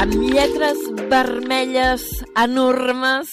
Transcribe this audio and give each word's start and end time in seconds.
amb 0.00 0.14
lletres 0.16 0.78
vermelles 1.10 2.00
enormes 2.40 3.28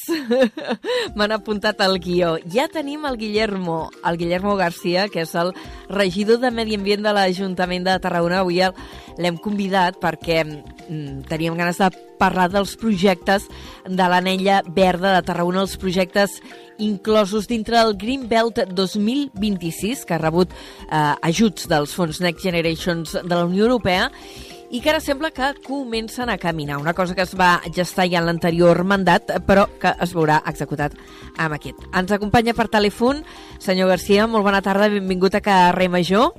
m'han 1.16 1.32
apuntat 1.32 1.80
al 1.80 1.96
guió. 2.04 2.34
Ja 2.52 2.66
tenim 2.68 3.06
el 3.08 3.16
Guillermo, 3.16 3.86
el 4.04 4.18
Guillermo 4.20 4.58
Garcia, 4.60 5.06
que 5.08 5.24
és 5.24 5.32
el 5.40 5.54
regidor 5.88 6.42
de 6.42 6.52
Medi 6.52 6.76
Ambient 6.76 7.06
de 7.06 7.14
l'Ajuntament 7.16 7.88
de 7.88 7.96
Tarragona. 8.04 8.42
Avui 8.44 8.60
l'hem 8.60 9.38
convidat 9.40 10.02
perquè 10.02 10.42
mm, 10.44 11.24
teníem 11.32 11.56
ganes 11.56 11.80
de 11.80 11.88
parlar 12.20 12.50
dels 12.52 12.76
projectes 12.76 13.48
de 13.88 14.10
l'anella 14.12 14.60
verda 14.68 15.16
de 15.16 15.24
Tarragona, 15.24 15.64
els 15.64 15.78
projectes 15.80 16.42
inclosos 16.84 17.48
dintre 17.48 17.80
del 17.80 17.96
Green 17.96 18.28
Belt 18.28 18.60
2026, 18.76 20.04
que 20.04 20.18
ha 20.18 20.20
rebut 20.20 20.52
eh, 20.52 21.16
ajuts 21.32 21.72
dels 21.72 21.96
fons 21.96 22.20
Next 22.20 22.44
Generations 22.44 23.16
de 23.24 23.34
la 23.34 23.46
Unió 23.48 23.70
Europea, 23.70 24.12
i 24.70 24.82
que 24.82 24.92
ara 24.92 25.00
sembla 25.00 25.32
que 25.32 25.54
comencen 25.66 26.30
a 26.30 26.38
caminar, 26.38 26.78
una 26.78 26.94
cosa 26.94 27.16
que 27.16 27.24
es 27.24 27.34
va 27.40 27.62
gestar 27.74 28.08
ja 28.12 28.20
en 28.20 28.28
l'anterior 28.28 28.84
mandat, 28.84 29.32
però 29.48 29.68
que 29.80 29.94
es 30.04 30.14
veurà 30.16 30.42
executat 30.46 30.96
amb 31.38 31.56
aquest. 31.56 31.88
Ens 31.96 32.12
acompanya 32.12 32.56
per 32.58 32.68
telèfon, 32.72 33.24
senyor 33.64 33.94
Garcia, 33.96 34.28
molt 34.28 34.48
bona 34.48 34.62
tarda, 34.62 34.92
benvingut 34.92 35.40
a 35.40 35.44
Carrer 35.44 35.90
Major. 35.90 36.32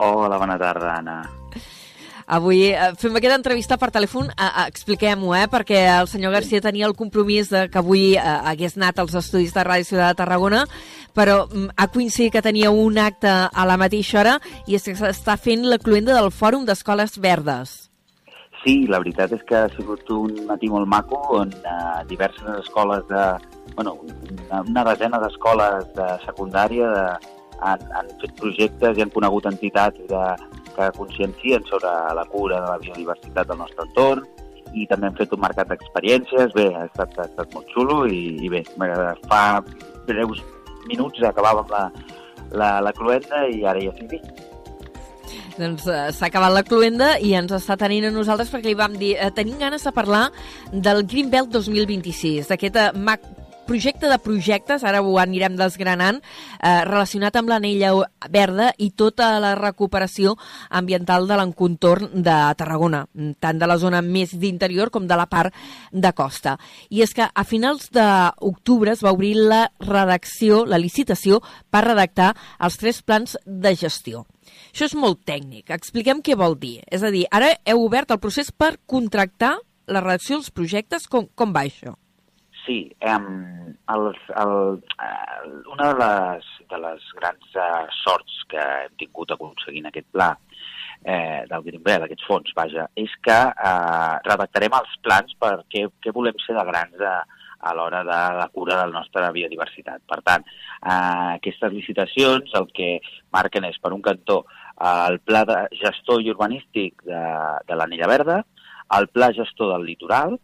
Hola, 0.00 0.38
bona 0.40 0.58
tarda, 0.58 0.96
Anna. 0.98 1.39
Avui 2.30 2.68
eh, 2.70 2.92
fem 2.94 3.16
aquesta 3.18 3.34
entrevista 3.40 3.74
per 3.74 3.88
telèfon, 3.90 4.28
eh, 4.30 4.46
eh, 4.46 4.66
expliquem-ho, 4.70 5.32
eh, 5.34 5.48
perquè 5.50 5.80
el 5.96 6.06
senyor 6.06 6.30
Garcia 6.36 6.62
tenia 6.62 6.86
el 6.86 6.94
compromís 6.94 7.48
de 7.50 7.64
que 7.66 7.80
avui 7.80 8.12
hagués 8.20 8.76
anat 8.78 9.00
als 9.02 9.16
estudis 9.18 9.50
de 9.56 9.64
Ràdio 9.66 9.88
Ciutat 9.88 10.12
de 10.12 10.18
Tarragona, 10.20 10.60
però 11.16 11.40
mm, 11.48 11.74
ha 11.74 11.88
coincidit 11.90 12.36
que 12.36 12.42
tenia 12.46 12.70
un 12.70 13.00
acte 13.02 13.32
a 13.50 13.66
la 13.66 13.78
mateixa 13.80 14.20
hora 14.20 14.36
i 14.70 14.78
és 14.78 14.86
que 14.86 14.94
s'està 14.94 15.34
fent 15.42 15.66
la 15.66 15.80
cluenda 15.82 16.14
del 16.14 16.30
Fòrum 16.30 16.68
d'Escoles 16.68 17.18
Verdes. 17.18 17.90
Sí, 18.62 18.86
la 18.86 19.02
veritat 19.02 19.34
és 19.34 19.42
que 19.48 19.64
ha 19.64 19.74
sigut 19.74 20.06
un 20.14 20.44
matí 20.46 20.70
molt 20.70 20.86
maco 20.86 21.18
on 21.40 21.50
diverses 22.06 22.46
escoles 22.60 23.02
de... 23.10 23.26
Bueno, 23.74 23.96
una, 24.04 24.62
una 24.62 24.86
desena 24.92 25.18
d'escoles 25.18 25.90
de 25.98 26.06
secundària 26.28 26.94
de, 26.94 27.04
han, 27.60 27.82
han 27.96 28.14
fet 28.22 28.34
projectes 28.38 28.98
i 28.98 29.02
han 29.02 29.12
conegut 29.14 29.48
entitats 29.50 29.98
de, 30.10 30.24
que 30.76 30.90
consciencien 30.98 31.64
sobre 31.70 31.90
la 32.16 32.26
cura 32.30 32.60
de 32.60 32.68
la 32.68 32.78
biodiversitat 32.82 33.48
del 33.48 33.60
nostre 33.62 33.86
entorn 33.88 34.26
i 34.74 34.86
també 34.90 35.08
hem 35.08 35.16
fet 35.18 35.32
un 35.34 35.42
mercat 35.42 35.70
d'experiències. 35.72 36.54
Bé, 36.54 36.68
ha 36.76 36.86
estat, 36.86 37.16
ha 37.18 37.26
estat 37.26 37.56
molt 37.56 37.72
xulo 37.74 38.04
i, 38.06 38.38
i 38.44 38.52
bé, 38.52 38.62
fa 39.26 39.42
breus 40.06 40.42
minuts 40.88 41.22
acabàvem 41.26 41.68
la, 41.70 41.88
la, 42.52 42.70
la 42.84 42.94
cluenda 42.96 43.44
i 43.50 43.64
ara 43.66 43.82
ja 43.82 43.92
estic. 43.96 44.46
Doncs 45.60 45.84
uh, 45.90 46.08
s'ha 46.14 46.30
acabat 46.30 46.54
la 46.54 46.64
cluenda 46.64 47.10
i 47.20 47.34
ens 47.36 47.52
està 47.52 47.76
tenint 47.80 48.08
a 48.08 48.14
nosaltres 48.14 48.50
perquè 48.52 48.70
li 48.70 48.78
vam 48.78 48.94
dir 48.98 49.12
uh, 49.18 49.28
tenim 49.34 49.58
ganes 49.60 49.84
de 49.84 49.92
parlar 49.92 50.28
del 50.72 51.04
Green 51.10 51.28
Belt 51.32 51.50
2026, 51.52 52.48
d'aquest 52.48 52.78
uh, 52.80 52.90
projecte 53.70 54.08
de 54.10 54.18
projectes, 54.18 54.82
ara 54.82 54.98
ho 55.04 55.14
anirem 55.22 55.54
desgranant, 55.58 56.18
eh, 56.58 56.82
relacionat 56.88 57.36
amb 57.38 57.52
l'anella 57.52 57.92
verda 58.28 58.72
i 58.78 58.90
tota 58.90 59.30
la 59.42 59.54
recuperació 59.54 60.34
ambiental 60.68 61.28
de 61.28 61.38
l'encontorn 61.38 62.10
de 62.24 62.38
Tarragona, 62.58 63.04
tant 63.38 63.60
de 63.60 63.68
la 63.70 63.78
zona 63.78 64.02
més 64.02 64.34
d'interior 64.34 64.90
com 64.90 65.06
de 65.06 65.16
la 65.16 65.28
part 65.30 65.54
de 65.92 66.12
costa. 66.12 66.56
I 66.90 67.04
és 67.06 67.14
que 67.14 67.28
a 67.30 67.44
finals 67.44 67.92
d'octubre 67.94 68.90
es 68.90 69.04
va 69.06 69.14
obrir 69.14 69.36
la 69.36 69.70
redacció, 69.78 70.64
la 70.66 70.82
licitació, 70.82 71.40
per 71.70 71.86
redactar 71.86 72.34
els 72.58 72.76
tres 72.76 73.02
plans 73.02 73.38
de 73.46 73.74
gestió. 73.76 74.26
Això 74.72 74.90
és 74.90 74.98
molt 74.98 75.22
tècnic. 75.26 75.70
Expliquem 75.70 76.22
què 76.22 76.34
vol 76.34 76.58
dir. 76.58 76.80
És 76.90 77.02
a 77.06 77.10
dir, 77.14 77.26
ara 77.30 77.54
heu 77.64 77.86
obert 77.86 78.10
el 78.10 78.18
procés 78.18 78.50
per 78.50 78.76
contractar 78.86 79.58
la 79.86 80.02
redacció 80.02 80.38
dels 80.38 80.50
projectes. 80.50 81.06
Com, 81.06 81.30
com 81.34 81.54
va 81.54 81.66
això? 81.66 81.94
Sí, 82.66 82.94
eh, 83.00 83.16
el, 83.94 84.06
el, 84.42 84.82
eh, 85.02 85.62
una 85.72 85.92
de 85.92 85.98
les, 86.00 86.48
de 86.70 86.78
les 86.78 87.10
grans 87.16 87.56
eh, 87.56 87.86
sorts 88.02 88.44
que 88.50 88.60
hem 88.60 88.96
tingut 89.00 89.32
aconseguint 89.32 89.88
aquest 89.88 90.06
pla 90.12 90.28
eh, 91.02 91.44
del 91.48 91.64
Green 91.64 92.04
aquests 92.04 92.26
fons, 92.28 92.52
vaja, 92.56 92.86
és 92.96 93.12
que 93.24 93.38
eh, 93.50 94.14
redactarem 94.26 94.76
els 94.76 94.96
plans 95.04 95.36
per 95.40 95.54
què, 95.72 95.86
què 96.02 96.12
volem 96.14 96.36
ser 96.44 96.56
de 96.58 96.64
grans 96.68 97.00
a, 97.00 97.14
a 97.60 97.74
l'hora 97.76 98.02
de 98.04 98.20
la 98.38 98.48
cura 98.52 98.76
de 98.76 98.86
la 98.88 98.98
nostra 99.00 99.30
biodiversitat. 99.32 100.02
Per 100.08 100.20
tant, 100.26 100.44
eh, 100.44 101.38
aquestes 101.38 101.72
licitacions 101.72 102.52
el 102.60 102.68
que 102.76 102.92
marquen 103.32 103.68
és, 103.68 103.80
per 103.80 103.94
un 103.96 104.04
cantó, 104.04 104.42
eh, 104.76 104.94
el 105.08 105.20
pla 105.24 105.44
de 105.48 105.62
gestor 105.80 106.20
i 106.20 106.30
urbanístic 106.34 107.04
de, 107.08 107.24
de 107.68 107.80
l'Anella 107.80 108.10
Verda, 108.10 108.42
el 108.98 109.08
pla 109.08 109.30
gestor 109.32 109.74
del 109.74 109.86
litoral, 109.86 110.38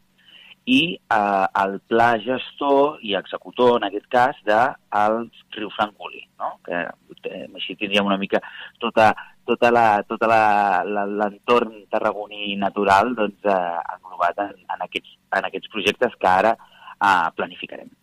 i 0.66 0.80
eh, 0.98 1.46
el 1.62 1.78
pla 1.86 2.08
gestor 2.22 2.98
i 3.06 3.14
executor, 3.14 3.76
en 3.78 3.86
aquest 3.88 4.06
cas, 4.10 4.38
del 4.46 5.18
riu 5.54 5.70
Francolí, 5.76 6.24
no? 6.42 6.56
que 6.66 6.82
eh, 7.30 7.44
així 7.54 7.76
tindríem 7.78 8.08
una 8.10 8.18
mica 8.18 8.42
tota, 8.82 9.12
tota 9.46 9.70
l'entorn 9.70 9.78
la, 9.78 10.02
tota 10.10 10.30
la, 11.22 11.30
tarragoní 11.94 12.56
natural 12.58 13.14
doncs, 13.14 13.38
eh, 13.46 13.76
englobat 13.94 14.42
en, 14.48 14.56
en, 14.74 14.82
aquests, 14.88 15.14
en 15.38 15.46
aquests 15.50 15.70
projectes 15.76 16.18
que 16.18 16.32
ara 16.32 16.56
eh, 16.56 17.30
planificarem. 17.38 17.94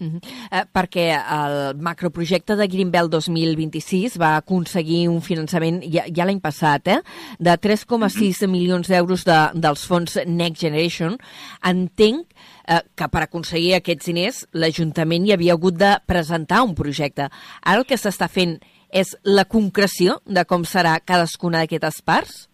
Uh 0.00 0.06
-huh. 0.06 0.20
eh, 0.50 0.64
perquè 0.72 1.06
el 1.14 1.76
macroprojecte 1.80 2.56
de 2.56 2.66
Greenbelt 2.66 3.10
2026 3.10 4.18
va 4.18 4.36
aconseguir 4.36 5.08
un 5.08 5.20
finançament 5.22 5.82
ja, 5.82 6.02
ja 6.12 6.24
l'any 6.24 6.40
passat, 6.40 6.88
eh, 6.88 7.00
de 7.38 7.56
3,6 7.56 8.42
uh 8.42 8.48
-huh. 8.48 8.50
milions 8.50 8.88
d'euros 8.88 9.24
de, 9.24 9.50
dels 9.54 9.86
fons 9.86 10.18
Next 10.26 10.60
Generation. 10.60 11.16
Entenc 11.62 12.26
eh, 12.66 12.80
que 12.94 13.08
per 13.08 13.22
aconseguir 13.22 13.74
aquests 13.74 14.06
diners 14.06 14.46
l'Ajuntament 14.52 15.26
hi 15.26 15.32
havia 15.32 15.52
hagut 15.52 15.74
de 15.74 15.96
presentar 16.06 16.62
un 16.62 16.74
projecte. 16.74 17.28
Ara 17.62 17.78
el 17.78 17.86
que 17.86 17.96
s'està 17.96 18.28
fent 18.28 18.58
és 18.90 19.16
la 19.24 19.44
concreció 19.44 20.20
de 20.24 20.44
com 20.44 20.64
serà 20.64 21.00
cadascuna 21.04 21.58
d'aquestes 21.58 22.02
parts? 22.02 22.48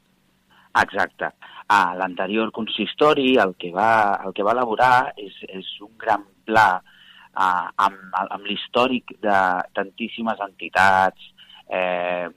Exacte. 0.81 1.31
A 1.71 1.95
l'anterior 1.99 2.51
consistori 2.53 3.37
el 3.39 3.55
que 3.59 3.71
va, 3.75 4.21
el 4.25 4.33
que 4.33 4.43
va 4.43 4.53
elaborar 4.57 5.13
és, 5.17 5.35
és 5.49 5.67
un 5.81 5.93
gran 5.99 6.25
pla 6.45 6.83
amb, 7.41 8.19
amb 8.21 8.47
l'històric 8.49 9.17
de 9.25 9.39
tantíssimes 9.77 10.43
entitats, 10.47 11.31
eh, 11.69 12.29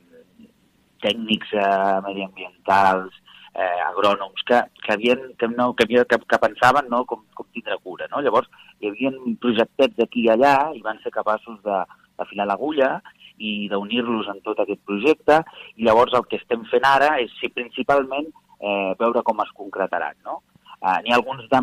tècnics 1.03 1.51
eh, 1.57 1.99
mediambientals, 2.07 3.15
eh, 3.53 3.79
agrònoms, 3.89 4.43
que, 4.47 4.61
que, 4.81 4.93
havien, 4.93 5.25
que, 5.39 5.49
no, 5.51 5.73
que, 5.73 5.87
havia, 5.87 6.05
que, 6.09 6.19
que 6.29 6.39
pensaven 6.41 6.87
no, 6.91 7.03
com, 7.09 7.25
com 7.35 7.49
tindre 7.53 7.77
cura. 7.83 8.07
No? 8.11 8.21
Llavors, 8.25 8.49
hi 8.79 8.89
havia 8.89 9.11
projectets 9.41 9.97
d'aquí 9.99 10.25
i 10.27 10.31
allà 10.33 10.55
i 10.77 10.81
van 10.85 11.01
ser 11.03 11.13
capaços 11.15 11.59
de, 11.65 11.81
d'afilar 12.17 12.47
l'agulla 12.49 12.95
i 13.43 13.67
d'unir-los 13.69 14.29
en 14.31 14.39
tot 14.45 14.59
aquest 14.61 14.81
projecte 14.87 15.39
i 15.75 15.87
llavors 15.87 16.13
el 16.17 16.25
que 16.29 16.39
estem 16.41 16.65
fent 16.69 16.85
ara 16.87 17.15
és 17.21 17.33
si 17.39 17.49
principalment 17.49 18.29
eh, 18.29 18.93
veure 18.99 19.23
com 19.25 19.41
es 19.43 19.53
concretaran. 19.57 20.17
No? 20.25 20.41
Uh, 20.83 20.97
N'hi 20.99 21.13
ha 21.13 21.15
alguns 21.15 21.45
de, 21.47 21.59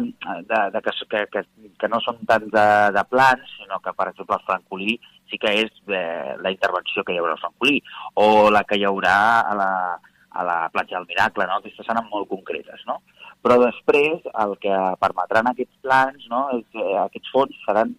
de, 0.49 0.59
de 0.73 0.81
que, 0.81 1.27
que, 1.29 1.43
que, 1.77 1.89
no 1.93 1.99
són 2.01 2.23
tant 2.29 2.47
de, 2.55 2.69
de 2.97 3.03
plans, 3.11 3.51
sinó 3.59 3.77
que, 3.85 3.93
per 3.93 4.07
exemple, 4.09 4.39
el 4.39 4.47
francolí 4.47 4.95
sí 5.29 5.37
que 5.39 5.53
és 5.61 5.83
eh, 5.93 6.37
la 6.41 6.53
intervenció 6.55 7.05
que 7.05 7.13
hi 7.13 7.21
haurà 7.21 7.35
al 7.37 7.43
francolí, 7.43 7.83
o 8.17 8.49
la 8.49 8.65
que 8.65 8.79
hi 8.81 8.87
haurà 8.89 9.19
a 9.45 9.53
la, 9.59 9.73
a 10.31 10.47
la 10.49 10.57
platja 10.73 10.97
del 10.97 11.07
Miracle, 11.11 11.47
no? 11.47 11.59
Aquestes 11.61 11.87
seran 11.87 12.09
molt 12.09 12.31
concretes, 12.33 12.81
no? 12.89 13.03
Però 13.45 13.61
després 13.61 14.25
el 14.45 14.57
que 14.65 14.79
permetran 15.05 15.53
aquests 15.53 15.77
plans, 15.85 16.25
no? 16.33 16.47
aquests 17.05 17.33
fons 17.33 17.61
seran 17.67 17.95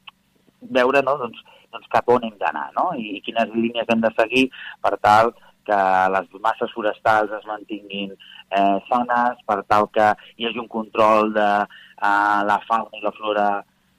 veure 0.62 1.02
no? 1.06 1.16
doncs, 1.22 1.40
doncs 1.74 1.90
cap 1.94 2.10
on 2.14 2.28
hem 2.28 2.36
d'anar 2.42 2.68
no? 2.76 2.92
I, 2.98 3.18
i 3.18 3.24
quines 3.26 3.50
línies 3.56 3.90
hem 3.90 4.04
de 4.04 4.12
seguir 4.18 4.44
per 4.86 4.94
tal 5.02 5.34
que 5.68 5.80
les 6.16 6.30
masses 6.44 6.72
forestals 6.76 7.34
es 7.38 7.48
mantinguin 7.50 8.14
eh, 8.14 8.78
sanes, 8.90 9.42
per 9.48 9.62
tal 9.72 9.90
que 9.96 10.12
hi 10.38 10.48
hagi 10.48 10.62
un 10.64 10.70
control 10.72 11.34
de 11.36 11.50
eh, 11.62 12.40
la 12.50 12.60
fauna 12.68 13.00
i 13.00 13.04
la 13.06 13.14
flora 13.18 13.50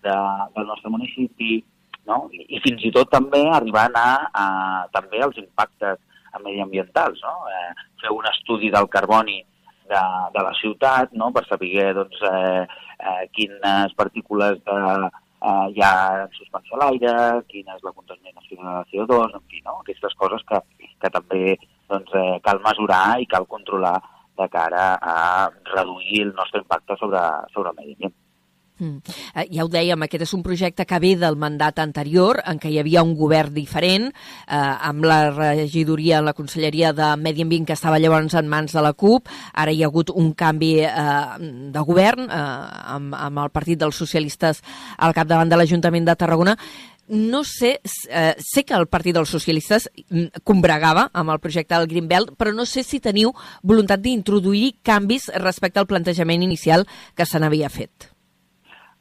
de, 0.03 0.17
del 0.57 0.67
nostre 0.71 0.91
municipi, 0.91 1.61
no? 2.09 2.27
I, 2.35 2.47
i 2.57 2.63
fins 2.65 2.83
i 2.87 2.93
tot 2.95 3.11
també 3.13 3.45
arribant 3.49 3.97
a, 3.99 4.09
a 4.33 4.47
també 4.95 5.23
els 5.23 5.39
impactes 5.43 6.01
mediambientals, 6.43 7.21
no? 7.23 7.35
Eh, 7.53 7.89
fer 8.03 8.13
un 8.15 8.29
estudi 8.33 8.71
del 8.75 8.89
carboni 8.91 9.43
de, 9.93 10.03
de 10.35 10.43
la 10.43 10.53
ciutat, 10.61 11.13
no? 11.13 11.31
per 11.35 11.45
saber 11.47 11.93
doncs, 11.97 12.23
eh, 12.29 12.65
eh, 12.99 13.25
quines 13.37 13.95
partícules 13.99 14.61
de, 14.67 14.79
eh, 15.51 15.67
hi 15.75 15.83
ha 15.85 15.93
en 16.25 16.33
suspensió 16.39 16.79
a 16.79 16.81
l'aire, 16.85 17.13
quina 17.51 17.77
és 17.77 17.85
la 17.87 17.95
contaminació 17.97 18.59
de 18.63 18.75
CO2, 18.93 19.37
en 19.39 19.45
fi, 19.51 19.63
no? 19.67 19.79
aquestes 19.81 20.17
coses 20.23 20.45
que, 20.49 20.61
que 21.03 21.13
també 21.19 21.45
doncs, 21.93 22.15
eh, 22.19 22.41
cal 22.47 22.63
mesurar 22.67 23.05
i 23.21 23.29
cal 23.35 23.49
controlar 23.51 23.99
de 24.41 24.49
cara 24.49 24.85
a 24.97 25.17
reduir 25.75 26.23
el 26.27 26.35
nostre 26.35 26.63
impacte 26.63 26.97
sobre, 27.01 27.23
sobre 27.55 27.73
el 27.73 27.81
medi 27.81 27.97
ambient. 27.99 28.19
Mm. 28.79 28.99
Eh, 29.35 29.47
ja 29.55 29.65
ho 29.65 29.71
dèiem, 29.71 30.03
aquest 30.03 30.25
és 30.27 30.35
un 30.35 30.43
projecte 30.43 30.87
que 30.89 30.99
ve 31.03 31.13
del 31.21 31.37
mandat 31.41 31.79
anterior, 31.83 32.41
en 32.49 32.59
què 32.59 32.71
hi 32.73 32.79
havia 32.81 33.05
un 33.07 33.15
govern 33.19 33.53
diferent, 33.55 34.09
eh, 34.11 34.57
amb 34.57 35.05
la 35.05 35.31
regidoria, 35.31 36.23
la 36.23 36.35
Conselleria 36.35 36.93
de 36.93 37.13
Medi 37.17 37.43
Ambient, 37.43 37.67
que 37.67 37.77
estava 37.77 38.01
llavors 38.03 38.35
en 38.35 38.49
mans 38.49 38.73
de 38.73 38.83
la 38.83 38.93
CUP. 38.93 39.29
Ara 39.53 39.73
hi 39.73 39.83
ha 39.83 39.91
hagut 39.91 40.11
un 40.11 40.33
canvi 40.33 40.73
eh, 40.85 40.93
de 41.73 41.85
govern 41.87 42.29
eh, 42.29 42.43
amb, 42.97 43.15
amb 43.15 43.45
el 43.45 43.53
Partit 43.53 43.79
dels 43.79 43.97
Socialistes 43.97 44.63
al 44.99 45.15
capdavant 45.15 45.51
de 45.51 45.61
l'Ajuntament 45.61 46.09
de 46.09 46.17
Tarragona 46.17 46.57
no 47.13 47.43
sé, 47.45 47.81
eh, 48.09 48.35
sé 48.39 48.65
que 48.65 48.75
el 48.75 48.87
Partit 48.87 49.15
dels 49.17 49.29
Socialistes 49.29 49.89
mm, 50.09 50.43
combregava 50.49 51.09
amb 51.13 51.35
el 51.35 51.43
projecte 51.43 51.75
del 51.75 51.91
Greenbelt, 51.91 52.33
però 52.39 52.55
no 52.55 52.65
sé 52.65 52.87
si 52.87 53.03
teniu 53.05 53.35
voluntat 53.63 54.01
d'introduir 54.01 54.79
canvis 54.83 55.29
respecte 55.43 55.83
al 55.83 55.91
plantejament 55.91 56.43
inicial 56.47 56.87
que 57.15 57.27
se 57.27 57.43
n'havia 57.43 57.69
fet. 57.69 58.12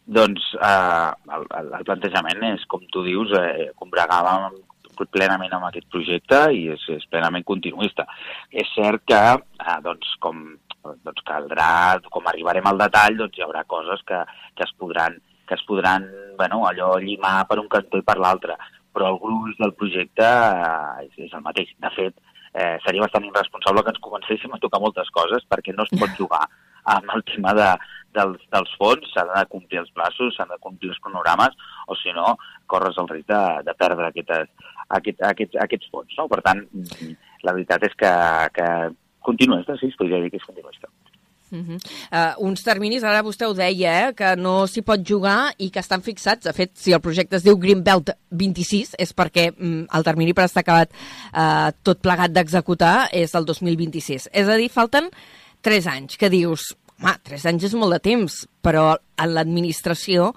Doncs 0.06 0.48
eh, 0.57 1.12
el, 1.38 1.48
el 1.62 1.86
plantejament 1.88 2.44
és, 2.51 2.65
com 2.68 2.83
tu 2.92 3.06
dius, 3.06 3.33
eh, 3.38 3.71
combregava 3.80 4.51
plenament 5.09 5.53
amb 5.56 5.65
aquest 5.65 5.88
projecte 5.89 6.44
i 6.53 6.68
és, 6.75 6.81
és 6.94 7.07
plenament 7.09 7.45
continuista. 7.48 8.06
És 8.51 8.69
cert 8.75 9.01
que, 9.09 9.21
eh, 9.65 9.77
doncs, 9.86 10.13
com 10.21 10.44
doncs 11.06 11.24
caldrà, 11.25 12.00
com 12.09 12.27
arribarem 12.27 12.68
al 12.69 12.77
detall, 12.81 13.18
doncs 13.18 13.38
hi 13.38 13.45
haurà 13.45 13.63
coses 13.69 14.01
que, 14.06 14.24
que 14.57 14.65
es 14.68 14.74
podran 14.77 15.18
que 15.51 15.56
es 15.56 15.63
podran, 15.68 16.06
bueno, 16.38 16.62
allò 16.63 16.94
llimar 16.97 17.45
per 17.50 17.57
un 17.59 17.68
cantó 17.68 18.00
i 18.00 18.06
per 18.07 18.15
l'altre, 18.15 18.54
però 18.95 19.09
el 19.12 19.18
gruix 19.19 19.57
del 19.59 19.74
projecte 19.75 20.24
eh, 20.24 21.07
és, 21.09 21.18
és 21.25 21.33
el 21.36 21.44
mateix. 21.44 21.74
De 21.83 21.92
fet, 21.92 22.15
eh, 22.54 22.77
seria 22.86 23.04
bastant 23.04 23.25
irresponsable 23.27 23.83
que 23.83 23.92
ens 23.92 24.04
comencéssim 24.06 24.56
a 24.56 24.62
tocar 24.63 24.80
moltes 24.80 25.12
coses 25.12 25.44
perquè 25.51 25.75
no 25.75 25.83
es 25.83 25.92
pot 26.00 26.15
jugar 26.21 26.45
amb 26.95 27.12
el 27.18 27.25
tema 27.27 27.51
de, 27.57 27.68
dels, 28.15 28.41
dels 28.53 28.73
fons, 28.79 29.07
s'han 29.13 29.31
de 29.33 29.45
complir 29.51 29.81
els 29.83 29.91
plaços, 29.95 30.35
s'han 30.35 30.51
de 30.53 30.59
complir 30.63 30.91
els 30.93 31.01
cronogrames, 31.03 31.55
o 31.87 31.97
si 31.99 32.13
no, 32.17 32.35
corres 32.71 32.99
el 33.01 33.09
risc 33.11 33.27
de, 33.31 33.43
de 33.67 33.77
perdre 33.79 34.09
aquestes, 34.09 34.49
aquest, 34.99 35.23
aquests, 35.31 35.61
aquests 35.67 35.93
fons. 35.93 36.17
No? 36.17 36.27
Per 36.31 36.41
tant, 36.45 36.65
la 37.43 37.55
veritat 37.57 37.87
és 37.87 37.95
que, 37.99 38.13
que 38.57 38.67
continuista, 39.25 39.77
sí, 39.79 39.91
es 39.91 39.99
podria 39.99 40.21
dir 40.23 40.31
que 40.33 40.41
és 40.41 40.49
continuista. 40.49 40.91
Uh 41.51 41.59
-huh. 41.59 41.75
uh, 41.75 42.47
uns 42.47 42.63
terminis, 42.63 43.03
ara 43.03 43.21
vostè 43.21 43.45
ho 43.45 43.53
deia, 43.53 44.07
eh, 44.07 44.13
que 44.13 44.35
no 44.37 44.67
s'hi 44.67 44.81
pot 44.81 45.01
jugar 45.03 45.53
i 45.57 45.69
que 45.69 45.79
estan 45.79 46.01
fixats. 46.01 46.45
De 46.45 46.53
fet, 46.53 46.71
si 46.73 46.93
el 46.93 47.01
projecte 47.01 47.35
es 47.35 47.43
diu 47.43 47.57
Greenbelt 47.57 48.09
26 48.29 48.95
és 48.97 49.13
perquè 49.13 49.51
mm, 49.51 49.85
el 49.93 50.03
termini 50.03 50.33
per 50.33 50.45
estar 50.45 50.61
acabat 50.61 50.89
uh, 50.93 51.71
tot 51.83 51.99
plegat 51.99 52.31
d'executar 52.31 53.09
és 53.11 53.35
el 53.35 53.45
2026. 53.45 54.29
És 54.31 54.47
a 54.47 54.55
dir, 54.55 54.69
falten 54.69 55.09
3 55.61 55.87
anys, 55.87 56.17
que 56.17 56.29
dius, 56.29 56.77
home, 57.01 57.15
3 57.27 57.48
anys 57.51 57.69
és 57.69 57.77
molt 57.77 57.98
de 57.98 58.01
temps, 58.03 58.42
però 58.62 58.92
en 59.21 59.33
l'administració 59.36 60.31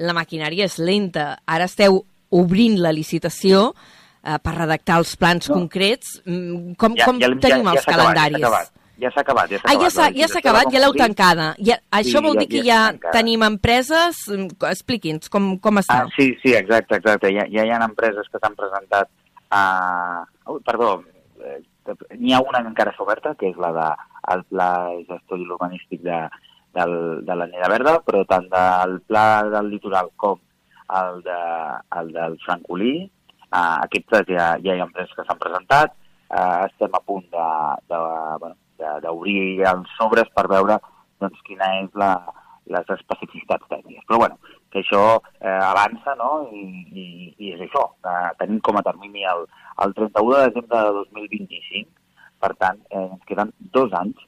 la 0.00 0.14
maquinària 0.16 0.66
és 0.68 0.78
lenta. 0.80 1.34
Ara 1.46 1.68
esteu 1.70 2.02
obrint 2.30 2.78
la 2.80 2.92
licitació 2.94 3.70
uh, 3.70 4.36
per 4.42 4.56
redactar 4.56 5.00
els 5.02 5.14
plans 5.20 5.48
no. 5.50 5.56
concrets. 5.58 6.18
Mm, 6.24 6.76
com, 6.80 6.98
ja, 6.98 7.08
com 7.08 7.22
ja, 7.22 7.30
tenim 7.42 7.66
ja, 7.66 7.74
els 7.74 7.86
ja 7.86 7.94
calendaris? 7.94 8.44
Acabat, 8.44 8.72
ja 9.00 9.12
s'ha 9.14 9.24
acabat. 9.24 9.54
Ja 9.54 9.60
ah, 9.64 9.76
ja 9.80 9.90
s'ha 9.92 10.10
ja 10.16 10.28
acabat, 10.40 10.72
ja 10.72 10.82
l'heu 10.82 10.96
tancada. 10.98 11.48
Ja, 11.66 11.78
això 12.00 12.18
sí, 12.18 12.24
vol 12.26 12.40
dir 12.42 12.48
ja, 12.48 12.52
que 12.52 12.64
ja, 12.66 12.82
ja 12.96 13.14
tenim 13.16 13.46
empreses... 13.46 14.22
Mm, 14.30 14.58
expliqui'ns 14.70 15.32
com, 15.32 15.54
com 15.62 15.82
està. 15.82 16.04
Ah, 16.04 16.12
sí, 16.16 16.32
sí, 16.42 16.54
exacte, 16.56 17.00
exacte. 17.00 17.32
Ja, 17.36 17.48
ja 17.52 17.66
hi 17.66 17.74
ha 17.74 17.82
empreses 17.86 18.28
que 18.30 18.42
s'han 18.42 18.56
presentat 18.58 19.10
a... 19.50 19.64
Uh, 20.46 20.60
perdó, 20.66 20.96
eh, 21.44 21.60
n'hi 22.18 22.34
ha 22.34 22.40
una 22.44 22.62
que 22.62 22.70
encara 22.72 22.94
està 22.94 23.04
oberta, 23.04 23.34
que 23.38 23.50
és 23.50 23.58
la 23.60 23.72
de 23.76 23.88
el 24.34 24.44
pla 24.52 24.70
d'estudi 25.08 25.46
urbanístic 25.48 26.02
de, 26.04 26.20
del, 26.76 26.94
de 27.26 27.36
la 27.36 27.48
Neda 27.50 27.70
Verda, 27.72 27.96
però 28.06 28.22
tant 28.28 28.46
del 28.52 29.00
pla 29.08 29.24
del 29.54 29.70
litoral 29.72 30.10
com 30.16 30.38
el, 31.00 31.22
de, 31.26 31.40
el 32.00 32.12
del 32.16 32.36
Francolí, 32.44 32.94
uh, 33.50 33.76
aquests 33.86 34.26
ja, 34.30 34.52
ja 34.64 34.74
hi 34.74 34.78
ha 34.78 34.86
empreses 34.86 35.14
que 35.16 35.26
s'han 35.26 35.42
presentat, 35.42 35.94
uh, 36.30 36.66
estem 36.66 36.94
a 36.94 37.02
punt 37.06 37.26
de, 37.32 37.48
bueno, 38.42 38.56
d'obrir 39.04 39.62
els 39.70 39.96
sobres 39.98 40.30
per 40.34 40.46
veure 40.50 40.78
doncs, 41.20 41.40
quina 41.46 41.68
és 41.82 41.90
la, 42.00 42.14
les 42.74 42.94
especificitats 42.96 43.68
tècniques. 43.68 44.04
Però 44.08 44.22
bueno, 44.22 44.38
que 44.70 44.82
això 44.82 45.04
eh, 45.18 45.60
avança, 45.66 46.14
no?, 46.18 46.30
I, 46.54 46.64
i, 46.90 47.06
i 47.38 47.52
és 47.56 47.62
això, 47.66 47.86
eh, 48.06 48.30
tenim 48.40 48.60
com 48.66 48.78
a 48.78 48.84
termini 48.86 49.26
el, 49.26 49.46
el 49.84 49.94
31 49.98 50.36
de 50.36 50.42
desembre 50.48 50.82
de 50.86 50.92
2025, 50.98 51.90
per 52.40 52.52
tant, 52.60 52.82
eh, 52.90 53.06
ens 53.06 53.24
queden 53.28 53.52
dos 53.74 53.92
anys 54.00 54.26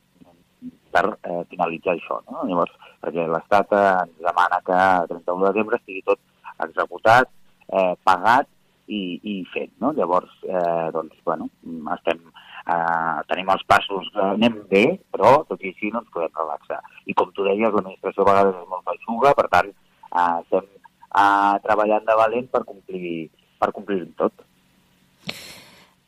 per 0.93 1.07
eh, 1.09 1.43
finalitzar 1.51 1.97
això, 1.97 2.21
no? 2.29 2.45
Llavors, 2.49 2.75
perquè 3.03 3.27
l'Estat 3.29 3.73
eh, 3.79 3.85
ens 4.05 4.27
demana 4.27 4.61
que 4.67 4.79
el 4.79 5.13
31 5.15 5.47
de 5.47 5.53
desembre 5.53 5.81
estigui 5.81 6.05
tot 6.11 6.21
executat, 6.67 7.31
eh, 7.73 7.95
pagat 8.05 8.51
i, 8.93 9.03
i 9.23 9.37
fet, 9.55 9.73
no? 9.81 9.95
Llavors, 9.97 10.35
eh, 10.45 10.89
doncs, 10.95 11.17
bueno, 11.25 11.49
estem 11.97 12.21
eh, 12.67 13.21
tenim 13.31 13.51
els 13.55 13.65
passos, 13.69 14.11
eh, 14.15 14.27
anem 14.35 14.61
bé, 14.71 14.85
però 15.15 15.39
tot 15.49 15.63
i 15.63 15.73
així 15.73 15.91
no 15.93 16.03
ens 16.03 16.13
podem 16.15 16.35
relaxar. 16.39 16.81
I 17.07 17.17
com 17.19 17.33
tu 17.33 17.47
deies, 17.49 17.73
l'administració 17.73 18.27
a 18.27 18.31
vegades 18.31 18.61
és 18.61 18.69
molt 18.75 18.87
feixuga, 18.91 19.35
per 19.39 19.49
tant, 19.55 19.73
eh, 20.13 20.39
estem 20.45 20.69
eh, 20.69 21.57
treballant 21.67 22.07
de 22.07 22.17
valent 22.23 22.49
per 22.53 22.65
complir, 22.69 23.17
per 23.59 23.73
complir 23.73 24.05
tot. 24.21 24.47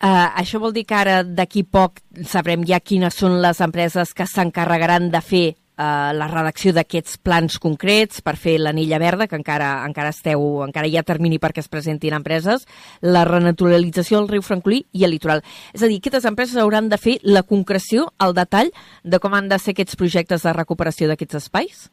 Uh, 0.05 0.29
això 0.37 0.59
vol 0.61 0.75
dir 0.77 0.83
que 0.85 0.97
ara 0.99 1.23
d'aquí 1.25 1.62
poc 1.65 2.03
sabrem 2.29 2.65
ja 2.69 2.77
quines 2.81 3.15
són 3.17 3.39
les 3.41 3.61
empreses 3.65 4.12
que 4.12 4.27
s'encarregaran 4.29 5.06
de 5.09 5.21
fer 5.25 5.47
eh, 5.79 6.12
la 6.15 6.29
redacció 6.29 6.73
d'aquests 6.75 7.19
plans 7.25 7.59
concrets 7.62 8.21
per 8.25 8.37
fer 8.41 8.59
l'anilla 8.61 9.01
verda, 9.03 9.27
que 9.31 9.39
encara, 9.39 9.71
encara 9.87 10.12
esteu, 10.15 10.45
encara 10.67 10.91
hi 10.91 10.99
ha 10.99 11.06
termini 11.06 11.41
perquè 11.43 11.65
es 11.65 11.71
presentin 11.73 12.17
empreses, 12.17 12.67
la 13.01 13.25
renaturalització 13.29 14.21
del 14.21 14.31
riu 14.35 14.45
Francolí 14.47 14.85
i 14.93 15.06
el 15.06 15.15
litoral. 15.17 15.45
És 15.73 15.83
a 15.83 15.91
dir, 15.91 15.99
aquestes 16.03 16.29
empreses 16.31 16.61
hauran 16.61 16.91
de 16.93 17.01
fer 17.01 17.19
la 17.23 17.43
concreció, 17.43 18.11
el 18.21 18.37
detall 18.37 18.73
de 19.03 19.21
com 19.21 19.35
han 19.35 19.49
de 19.49 19.59
ser 19.59 19.75
aquests 19.75 19.97
projectes 20.01 20.47
de 20.47 20.56
recuperació 20.56 21.11
d'aquests 21.11 21.43
espais? 21.43 21.89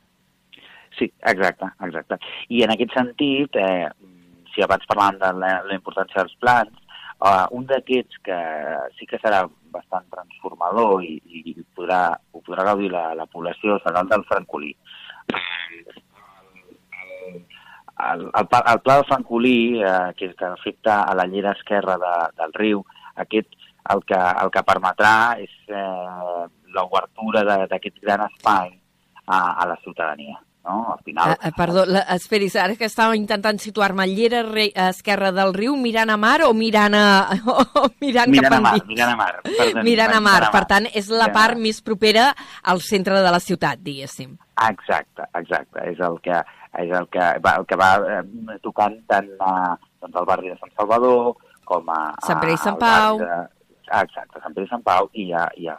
Sí, 0.97 1.07
exacte, 1.31 1.71
exacte. 1.87 2.17
I 2.49 2.63
en 2.65 2.73
aquest 2.75 2.95
sentit, 2.97 3.55
eh, 3.55 3.89
si 4.53 4.63
abans 4.63 4.87
parlàvem 4.89 5.19
de 5.21 5.33
la, 5.39 5.51
la 5.67 5.77
importància 5.77 6.23
dels 6.23 6.37
plans, 6.43 6.81
Uh, 7.21 7.45
un 7.53 7.67
d'aquests 7.69 8.17
que 8.25 8.35
sí 8.97 9.05
que 9.05 9.19
serà 9.21 9.43
bastant 9.69 10.07
transformador 10.09 11.03
i, 11.05 11.19
i 11.21 11.53
podrà, 11.77 12.15
ho 12.33 12.41
podrà 12.41 12.65
gaudir 12.71 12.89
la, 12.89 13.11
la 13.13 13.27
població 13.29 13.75
serà 13.83 14.01
el 14.01 14.09
del 14.09 14.25
francolí. 14.25 14.71
El, 15.29 15.77
el, 18.07 18.25
el, 18.25 18.49
el 18.73 18.81
pla 18.81 18.95
del 18.95 19.05
francolí, 19.11 19.55
eh, 19.85 20.09
que, 20.17 20.33
que 20.33 20.49
afecta 20.49 21.03
a 21.03 21.13
la 21.13 21.29
llera 21.29 21.53
esquerra 21.59 22.01
de, 22.01 22.13
del 22.41 22.57
riu, 22.57 22.81
aquest 23.21 23.53
el 23.93 24.01
que, 24.09 24.17
el 24.17 24.49
que 24.55 24.65
permetrà 24.73 25.15
és 25.45 25.53
eh, 25.69 26.45
l'obertura 26.73 27.45
d'aquest 27.69 28.01
gran 28.01 28.25
espai 28.31 28.73
a, 29.27 29.37
a 29.61 29.69
la 29.69 29.77
ciutadania 29.85 30.41
no? 30.63 30.93
Al 30.93 30.99
final... 31.03 31.31
Uh, 31.33 31.51
perdó, 31.57 31.85
la, 31.85 32.01
esperis, 32.15 32.55
ara 32.59 32.75
que 32.77 32.87
estava 32.87 33.15
intentant 33.17 33.59
situar-me, 33.61 34.05
llera 34.09 34.43
re, 34.47 34.69
a 34.75 34.89
esquerra 34.93 35.31
del 35.35 35.53
riu, 35.55 35.75
mirant 35.79 36.11
a 36.13 36.17
mar 36.21 36.41
o 36.47 36.53
mirant 36.57 36.95
a... 36.97 37.05
O 37.81 37.87
mirant, 38.01 38.29
mirant 38.29 38.47
cap 38.47 38.57
a 38.57 38.61
mar, 38.61 38.73
mirant 38.87 39.11
a 39.11 39.17
mar. 39.17 39.31
Perdoni, 39.45 39.83
mirant 39.85 40.13
a 40.13 40.19
mar, 40.21 40.39
mirant 40.39 40.53
per 40.53 40.63
tant, 40.69 40.87
és 40.97 41.07
la 41.09 41.29
part 41.33 41.57
mar. 41.57 41.63
més 41.65 41.81
propera 41.85 42.31
al 42.63 42.81
centre 42.85 43.21
de 43.23 43.31
la 43.33 43.39
ciutat, 43.43 43.81
diguéssim. 43.81 44.35
Exacte, 44.67 45.25
exacte, 45.39 45.85
és 45.89 46.01
el 46.05 46.19
que, 46.25 46.41
és 46.83 46.91
el 46.97 47.07
que, 47.13 47.29
va, 47.43 47.55
el 47.61 47.65
que 47.69 47.79
va 47.79 47.91
eh, 48.19 48.57
tocant 48.61 48.99
tant 49.09 49.31
a, 49.39 49.53
doncs, 50.03 50.19
al 50.19 50.27
barri 50.29 50.53
de 50.53 50.59
Sant 50.59 50.73
Salvador 50.77 51.33
com 51.65 51.89
a... 51.89 52.01
Sant 52.27 52.41
Pere 52.43 52.57
i 52.57 52.61
Sant 52.61 52.77
Pau. 52.81 53.21
De, 53.21 53.39
exacte, 54.01 54.43
Sant 54.43 54.53
Pere 54.57 54.67
i 54.67 54.71
Sant 54.71 54.85
Pau 54.85 55.09
i 55.17 55.31
a, 55.33 55.47
i 55.57 55.71
a 55.71 55.77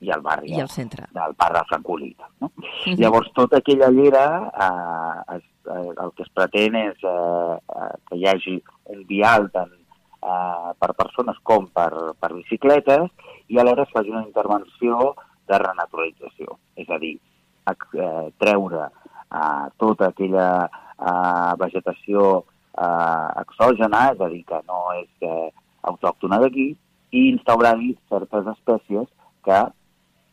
i 0.00 0.10
al 0.10 0.20
barri 0.22 0.52
I 0.54 0.60
al 0.60 0.70
centre. 0.70 1.06
del 1.10 1.34
parc 1.34 1.56
de 1.56 1.64
Francolí. 1.68 2.16
No? 2.40 2.46
Uh 2.46 2.62
-huh. 2.84 2.98
Llavors, 2.98 3.32
tota 3.32 3.58
aquella 3.58 3.90
llera, 3.90 4.52
eh, 4.66 5.36
es, 5.36 5.44
eh, 5.66 5.92
el 6.02 6.12
que 6.14 6.22
es 6.22 6.28
pretén 6.30 6.74
és 6.74 6.96
eh, 7.02 7.58
eh, 7.76 7.94
que 8.08 8.16
hi 8.16 8.26
hagi 8.26 8.62
un 8.84 9.06
vial 9.06 9.50
tant 9.50 9.72
eh, 9.72 10.70
per 10.78 10.94
persones 10.94 11.36
com 11.42 11.68
per, 11.68 11.92
per 12.20 12.34
bicicletes 12.34 13.10
i 13.48 13.58
alhora 13.58 13.82
es 13.82 13.92
faci 13.92 14.10
una 14.10 14.26
intervenció 14.26 15.14
de 15.46 15.58
renaturalització. 15.58 16.58
És 16.76 16.88
a 16.90 16.98
dir, 16.98 17.18
eh, 17.66 18.32
treure 18.38 18.90
eh, 19.32 19.66
tota 19.76 20.08
aquella 20.08 20.68
eh, 20.98 21.52
vegetació 21.58 22.44
eh, 22.78 23.28
exògena, 23.42 24.12
és 24.12 24.20
a 24.20 24.28
dir, 24.28 24.44
que 24.44 24.60
no 24.66 24.92
és 24.98 25.10
eh, 25.20 25.50
autòctona 25.82 26.38
d'aquí, 26.42 26.76
i 27.10 27.28
instaurar-hi 27.32 27.94
certes 28.10 28.46
espècies 28.52 29.06
que 29.44 29.60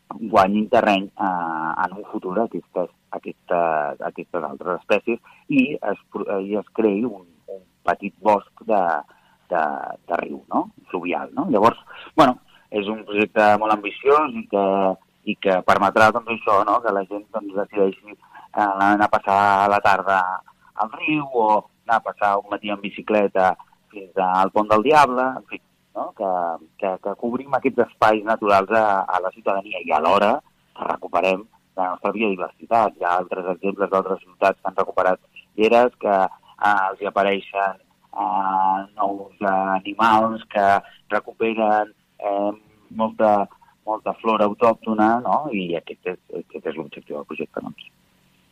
guanyin 0.09 0.69
terreny 0.69 1.07
eh, 1.07 1.71
en 1.85 1.97
un 1.97 2.05
futur 2.11 2.37
aquestes, 2.39 2.89
aquestes, 3.17 4.01
aquestes 4.09 4.43
altres 4.43 4.81
espècies 4.81 5.19
i 5.49 5.65
es, 5.75 6.01
i 6.41 6.57
es 6.59 6.71
creï 6.77 7.03
un, 7.05 7.25
un 7.51 7.61
petit 7.87 8.13
bosc 8.21 8.65
de, 8.69 8.81
de, 9.49 9.63
de 10.07 10.21
riu, 10.23 10.41
no? 10.53 10.69
fluvial. 10.89 11.29
No? 11.33 11.47
Llavors, 11.49 11.79
bueno, 12.15 12.39
és 12.71 12.87
un 12.91 13.03
projecte 13.07 13.51
molt 13.61 13.75
ambiciós 13.75 14.33
i 14.35 14.45
que, 14.51 14.65
i 15.31 15.37
que 15.41 15.59
permetrà 15.67 16.11
doncs, 16.15 16.33
això, 16.37 16.61
no? 16.67 16.79
que 16.83 16.93
la 16.95 17.05
gent 17.09 17.25
doncs, 17.33 17.53
decideixi 17.61 18.15
eh, 18.15 18.17
anar 18.61 19.07
a 19.07 19.13
passar 19.13 19.39
la 19.71 19.81
tarda 19.83 20.19
al 20.83 20.91
riu 20.99 21.23
o 21.31 21.47
anar 21.85 22.01
a 22.01 22.05
passar 22.09 22.35
un 22.41 22.49
matí 22.51 22.71
en 22.73 22.81
bicicleta 22.81 23.53
fins 23.93 24.17
al 24.19 24.51
Pont 24.51 24.67
del 24.67 24.83
Diable, 24.83 25.29
en 25.39 25.45
fi, 25.49 25.61
no? 25.95 26.11
que, 26.17 26.31
que, 26.81 26.91
que 27.03 27.15
cobrim 27.21 27.55
aquests 27.55 27.85
espais 27.87 28.23
naturals 28.27 28.71
a, 28.71 28.85
a 29.07 29.21
la 29.23 29.31
ciutadania 29.35 29.81
i 29.85 29.93
alhora 29.95 30.35
que 30.75 30.89
recuperem 30.91 31.45
la 31.75 31.89
nostra 31.93 32.11
biodiversitat. 32.15 32.95
Hi 32.95 33.07
ha 33.07 33.17
altres 33.19 33.49
exemples 33.55 33.91
d'altres 33.91 34.21
ciutats 34.23 34.61
que 34.61 34.69
han 34.69 34.79
recuperat 34.79 35.19
lleres 35.59 35.95
que 36.03 36.15
eh, 36.15 36.77
els 36.89 37.01
hi 37.01 37.09
apareixen 37.11 37.81
eh, 37.81 38.79
nous 38.99 39.45
animals 39.49 40.45
que 40.53 40.67
recuperen 41.15 41.93
eh, 42.19 42.51
molta, 43.01 43.33
molta 43.87 44.15
flora 44.21 44.47
autòctona, 44.51 45.09
no? 45.25 45.37
i 45.51 45.67
aquest 45.79 46.15
és, 46.15 46.23
aquest 46.45 46.71
és 46.71 46.79
l'objectiu 46.79 47.19
del 47.19 47.29
projecte. 47.31 47.63
Doncs. 47.67 47.91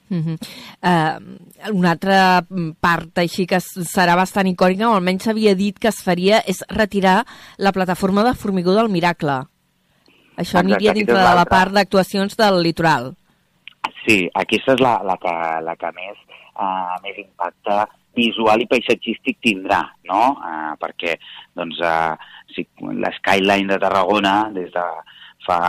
Uh 0.09 0.17
-huh. 0.17 0.37
uh, 0.83 1.73
una 1.73 1.91
altra 1.91 2.45
part 2.79 3.17
així 3.17 3.45
que 3.47 3.59
serà 3.59 4.15
bastant 4.15 4.47
icònica, 4.47 4.89
o 4.89 4.95
almenys 4.95 5.23
s'havia 5.23 5.55
dit 5.55 5.79
que 5.79 5.87
es 5.87 6.03
faria, 6.03 6.43
és 6.45 6.63
retirar 6.69 7.25
la 7.57 7.71
plataforma 7.71 8.23
de 8.23 8.35
formigó 8.35 8.73
del 8.73 8.89
Miracle. 8.89 9.47
Això 10.35 10.59
Exacte, 10.59 10.73
aniria 10.73 10.93
dintre 10.93 11.17
de 11.17 11.35
la 11.35 11.45
part 11.45 11.71
d'actuacions 11.71 12.35
del 12.37 12.61
litoral. 12.61 13.13
Sí, 14.05 14.29
aquesta 14.33 14.73
és 14.73 14.79
la, 14.79 14.99
la, 15.03 15.17
que, 15.17 15.33
la 15.63 15.75
que 15.75 15.91
més, 15.95 16.17
uh, 16.55 16.95
més 17.03 17.17
impacte 17.17 17.87
visual 18.15 18.61
i 18.61 18.67
paisatgístic 18.69 19.39
tindrà, 19.41 19.81
no? 20.09 20.37
Uh, 20.37 20.73
perquè 20.81 21.17
doncs, 21.55 21.79
uh, 21.79 22.15
si 22.53 22.65
l'skyline 22.79 23.71
de 23.71 23.79
Tarragona, 23.79 24.49
des 24.53 24.71
de 24.73 24.85
fa, 25.45 25.59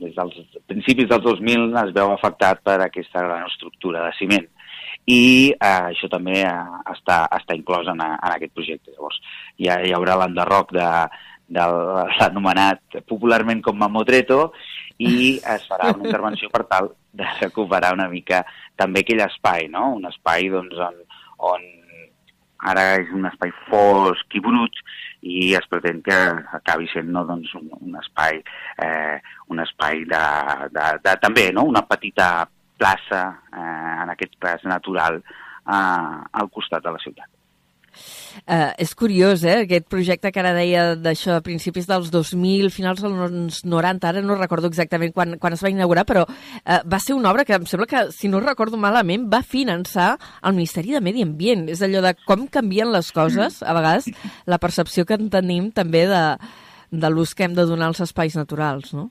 des 0.00 0.14
dels 0.16 0.58
principis 0.70 1.08
dels 1.10 1.24
2000 1.24 1.70
es 1.84 1.94
veu 1.96 2.12
afectat 2.12 2.62
per 2.64 2.80
aquesta 2.80 3.24
gran 3.24 3.46
estructura 3.48 4.06
de 4.06 4.16
ciment 4.18 4.48
i 5.06 5.50
eh, 5.50 5.82
això 5.90 6.08
també 6.10 6.42
eh, 6.44 6.80
està, 6.92 7.24
està 7.38 7.56
inclòs 7.58 7.88
en, 7.90 8.02
en 8.02 8.30
aquest 8.30 8.54
projecte. 8.54 8.92
Llavors, 8.94 9.18
ja 9.58 9.80
hi 9.82 9.92
haurà 9.96 10.16
l'enderroc 10.20 10.72
de, 10.76 10.88
de 11.52 11.66
l'anomenat 12.20 13.02
popularment 13.08 13.62
com 13.64 13.78
Mamotreto 13.78 14.52
i 15.02 15.38
es 15.54 15.66
farà 15.68 15.90
una 15.90 16.06
intervenció 16.06 16.50
per 16.52 16.64
tal 16.70 16.92
de 17.12 17.26
recuperar 17.40 17.92
una 17.96 18.08
mica 18.08 18.44
també 18.78 19.02
aquell 19.02 19.24
espai, 19.26 19.68
no? 19.72 19.90
un 19.98 20.06
espai 20.08 20.48
doncs, 20.52 20.78
on, 20.78 21.00
on 21.52 21.66
ara 22.70 22.84
és 23.00 23.10
un 23.16 23.26
espai 23.26 23.52
fosc 23.68 24.36
i 24.38 24.42
brut 24.44 24.80
i 25.22 25.52
es 25.58 25.66
pretén 25.70 26.00
que 26.06 26.18
acabi 26.58 26.88
sent 26.92 27.10
no, 27.14 27.24
doncs, 27.26 27.52
un, 27.58 27.68
un 27.78 27.98
espai, 28.00 28.40
eh, 28.86 29.18
un 29.54 29.62
espai 29.62 30.04
de, 30.10 30.24
de, 30.74 30.88
de, 31.04 31.16
també 31.22 31.48
no? 31.54 31.66
una 31.70 31.84
petita 31.86 32.46
plaça, 32.78 33.22
eh, 33.54 33.92
en 34.02 34.14
aquest 34.14 34.34
cas 34.42 34.66
natural, 34.66 35.20
eh, 35.22 36.18
al 36.42 36.50
costat 36.54 36.82
de 36.86 36.94
la 36.94 37.02
ciutat. 37.02 37.31
Uh, 38.42 38.72
és 38.80 38.94
curiós, 38.98 39.44
eh, 39.44 39.62
aquest 39.66 39.86
projecte 39.92 40.32
que 40.32 40.40
ara 40.42 40.54
deia 40.56 40.84
d'això 40.96 41.36
a 41.36 41.44
principis 41.44 41.86
dels 41.90 42.10
2000, 42.12 42.70
finals 42.74 43.02
dels 43.04 43.62
90, 43.64 44.08
ara 44.08 44.22
no 44.24 44.38
recordo 44.38 44.70
exactament 44.70 45.14
quan, 45.14 45.36
quan 45.42 45.56
es 45.56 45.62
va 45.64 45.70
inaugurar, 45.72 46.06
però 46.08 46.24
uh, 46.26 46.80
va 46.88 47.00
ser 47.02 47.16
una 47.16 47.30
obra 47.30 47.46
que 47.48 47.56
em 47.58 47.66
sembla 47.68 47.88
que, 47.90 48.04
si 48.14 48.30
no 48.32 48.42
recordo 48.42 48.80
malament, 48.80 49.28
va 49.32 49.42
finançar 49.46 50.16
el 50.42 50.56
Ministeri 50.58 50.96
de 50.96 51.04
Medi 51.04 51.24
Ambient. 51.26 51.68
És 51.72 51.82
allò 51.84 52.02
de 52.04 52.14
com 52.26 52.46
canvien 52.50 52.92
les 52.92 53.12
coses, 53.14 53.62
a 53.62 53.74
vegades, 53.76 54.10
la 54.46 54.60
percepció 54.62 55.06
que 55.06 55.18
en 55.18 55.30
tenim 55.32 55.70
també 55.74 56.06
de, 56.10 56.22
de 56.90 57.10
l'ús 57.10 57.34
que 57.34 57.46
hem 57.46 57.56
de 57.56 57.66
donar 57.68 57.90
als 57.90 58.02
espais 58.04 58.36
naturals, 58.38 58.92
no? 58.96 59.10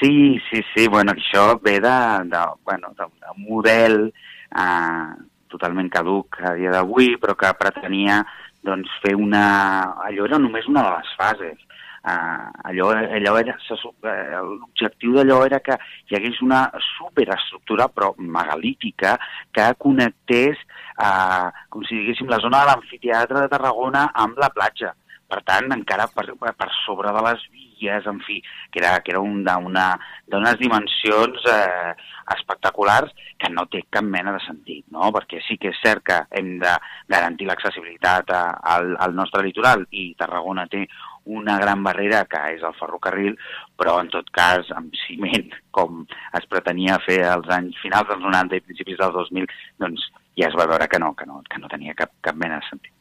Sí, 0.00 0.40
sí, 0.48 0.62
sí, 0.72 0.86
bueno, 0.88 1.12
això 1.12 1.58
ve 1.60 1.76
de, 1.80 1.96
de, 2.32 2.44
bueno, 2.64 2.94
de 2.96 3.34
model 3.36 4.06
eh, 4.08 5.10
totalment 5.52 5.90
caduc 5.92 6.40
a 6.42 6.54
dia 6.58 6.72
d'avui, 6.74 7.16
però 7.20 7.36
que 7.38 7.50
pretenia 7.58 8.22
doncs, 8.66 8.92
fer 9.02 9.16
una... 9.18 9.96
Allò 10.06 10.28
era 10.28 10.38
només 10.38 10.68
una 10.70 10.84
de 10.86 10.94
les 10.96 11.12
fases. 11.18 11.66
Uh, 12.00 12.48
allò, 12.64 12.86
allò 12.96 13.34
era, 13.36 13.52
eh, 13.60 14.28
l'objectiu 14.40 15.18
d'allò 15.18 15.42
era 15.44 15.58
que 15.60 15.76
hi 16.08 16.16
hagués 16.16 16.38
una 16.40 16.62
superestructura 16.86 17.90
però 17.92 18.14
megalítica 18.16 19.18
que 19.52 19.66
connectés 19.84 20.56
uh, 20.96 21.52
com 21.68 21.84
si 21.84 21.98
diguéssim 21.98 22.32
la 22.32 22.40
zona 22.40 22.62
de 22.62 22.70
l'amfiteatre 22.70 23.42
de 23.42 23.52
Tarragona 23.52 24.06
amb 24.24 24.40
la 24.40 24.48
platja 24.48 24.94
per 25.30 25.42
tant, 25.46 25.70
encara 25.76 26.08
per, 26.10 26.26
per 26.40 26.70
sobre 26.82 27.12
de 27.14 27.22
les 27.28 27.42
vies, 27.52 27.69
en 27.88 28.20
fi, 28.20 28.40
que 28.70 28.80
era, 28.82 28.98
que 29.00 29.12
era 29.12 29.20
un, 29.20 29.44
d'unes 29.44 30.58
dimensions 30.58 31.46
eh, 31.48 31.94
espectaculars 32.34 33.12
que 33.38 33.50
no 33.50 33.66
té 33.66 33.82
cap 33.90 34.04
mena 34.04 34.32
de 34.32 34.40
sentit, 34.44 34.84
no? 34.92 35.10
perquè 35.14 35.40
sí 35.46 35.56
que 35.56 35.72
és 35.72 35.80
cert 35.82 36.04
que 36.04 36.18
hem 36.36 36.58
de 36.60 36.74
garantir 37.08 37.48
l'accessibilitat 37.48 38.30
al, 38.34 38.96
al 38.98 39.14
nostre 39.14 39.42
litoral 39.46 39.86
i 39.90 40.12
Tarragona 40.18 40.66
té 40.70 40.86
una 41.24 41.58
gran 41.58 41.82
barrera 41.84 42.24
que 42.30 42.40
és 42.54 42.62
el 42.66 42.76
ferrocarril, 42.78 43.36
però 43.78 43.98
en 44.00 44.08
tot 44.12 44.30
cas 44.34 44.70
amb 44.76 44.94
ciment, 45.06 45.50
com 45.76 46.04
es 46.38 46.48
pretenia 46.50 46.98
fer 47.06 47.20
als 47.28 47.50
anys 47.56 47.78
finals 47.82 48.08
dels 48.10 48.24
90 48.24 48.58
i 48.58 48.64
principis 48.66 48.98
del 49.00 49.14
2000, 49.18 49.50
doncs 49.84 50.08
ja 50.40 50.48
es 50.48 50.56
va 50.56 50.68
veure 50.70 50.88
que 50.88 50.98
no, 51.02 51.14
que 51.14 51.26
no, 51.28 51.42
que 51.50 51.60
no 51.60 51.68
tenia 51.68 51.96
cap, 51.98 52.12
cap 52.24 52.36
mena 52.38 52.60
de 52.60 52.68
sentit. 52.70 52.92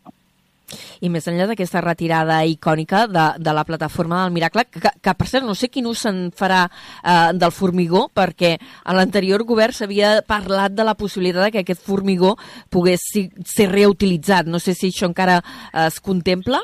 I 1.01 1.09
més 1.11 1.27
enllà 1.29 1.47
d'aquesta 1.49 1.83
retirada 1.85 2.39
icònica 2.45 3.05
de, 3.09 3.25
de 3.39 3.53
la 3.55 3.65
plataforma 3.67 4.23
del 4.23 4.33
Miracle, 4.35 4.65
que, 4.69 4.93
que 5.01 5.15
per 5.17 5.27
cert 5.29 5.47
no 5.47 5.55
sé 5.57 5.69
quin 5.73 5.87
ús 5.89 6.05
se'n 6.05 6.29
farà 6.35 6.65
eh, 6.69 7.31
del 7.33 7.53
formigó, 7.55 8.07
perquè 8.13 8.55
a 8.59 8.95
l'anterior 8.97 9.45
govern 9.47 9.75
s'havia 9.75 10.19
parlat 10.27 10.75
de 10.75 10.87
la 10.87 10.97
possibilitat 10.99 11.53
que 11.53 11.63
aquest 11.63 11.85
formigó 11.85 12.35
pogués 12.69 13.05
ser 13.09 13.69
reutilitzat. 13.71 14.49
No 14.49 14.59
sé 14.59 14.75
si 14.77 14.91
això 14.93 15.09
encara 15.09 15.39
eh, 15.41 15.87
es 15.87 15.99
contempla. 16.03 16.61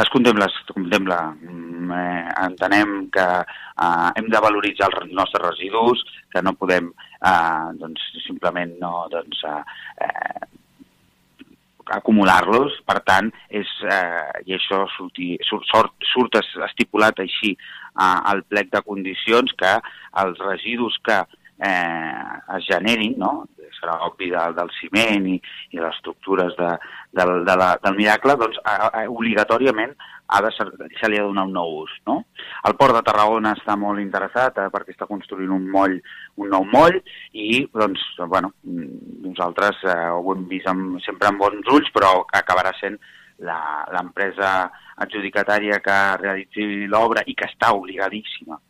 Es 0.00 0.08
contempla, 0.08 0.46
es 0.48 0.72
contempla. 0.72 1.18
Mm, 1.42 1.90
eh, 1.92 2.28
entenem 2.46 2.94
que 3.12 3.26
eh, 3.42 4.08
hem 4.16 4.30
de 4.32 4.40
valoritzar 4.40 4.88
els 4.88 5.12
nostres 5.12 5.44
residus, 5.44 6.00
que 6.32 6.40
no 6.42 6.54
podem 6.56 6.88
eh, 7.20 7.66
doncs, 7.80 8.06
simplement 8.24 8.72
no, 8.80 8.94
doncs, 9.12 9.44
eh, 9.44 10.48
acumular-los, 11.90 12.78
per 12.86 13.00
tant, 13.06 13.30
és, 13.50 13.68
eh, 13.88 14.42
i 14.46 14.56
això 14.56 14.84
surti, 14.96 15.36
surt, 15.48 15.66
surt, 15.70 15.94
surt 16.12 16.38
estipulat 16.68 17.18
així 17.24 17.54
eh, 17.54 18.18
al 18.32 18.42
plec 18.48 18.70
de 18.72 18.82
condicions 18.86 19.52
que 19.58 19.76
els 20.22 20.38
residus 20.46 20.98
que 21.04 21.22
eh, 21.62 22.56
es 22.56 22.66
generin, 22.66 23.14
no? 23.18 23.32
serà 23.82 23.96
obvi 24.06 24.30
del, 24.30 24.54
del 24.54 24.70
ciment 24.78 25.26
i, 25.32 25.36
i 25.72 25.80
les 25.80 25.94
estructures 25.96 26.54
de, 26.58 26.72
de, 27.18 27.24
de 27.46 27.54
la, 27.58 27.70
del 27.82 27.96
miracle, 27.98 28.36
doncs 28.38 28.58
a, 28.62 28.74
a, 28.88 29.04
obligatòriament 29.10 29.94
ha 30.32 30.40
de 30.44 30.52
ser, 30.54 30.68
se 31.00 31.10
li 31.10 31.18
ha 31.18 31.24
de 31.24 31.28
donar 31.28 31.46
un 31.48 31.54
nou 31.56 31.72
ús. 31.82 31.94
No? 32.08 32.18
El 32.68 32.76
Port 32.80 32.96
de 32.96 33.02
Tarragona 33.06 33.54
està 33.58 33.76
molt 33.78 34.00
interessat 34.02 34.60
eh, 34.60 34.68
perquè 34.72 34.94
està 34.94 35.08
construint 35.10 35.50
un 35.52 35.66
moll, 35.72 35.98
un 36.40 36.52
nou 36.54 36.68
moll 36.68 37.00
i 37.32 37.64
doncs, 37.72 38.04
bueno, 38.22 38.52
nosaltres 38.62 39.82
eh, 39.86 39.98
ho 40.12 40.36
hem 40.36 40.46
vist 40.52 40.70
amb, 40.70 41.00
sempre 41.06 41.30
amb 41.30 41.42
bons 41.42 41.74
ulls, 41.74 41.90
però 41.94 42.20
acabarà 42.32 42.72
sent 42.78 43.00
l'empresa 43.42 44.70
adjudicatària 45.02 45.80
que 45.82 45.94
realitzi 46.20 46.86
l'obra 46.86 47.24
i 47.26 47.34
que 47.34 47.48
està 47.48 47.72
obligadíssima 47.74 48.60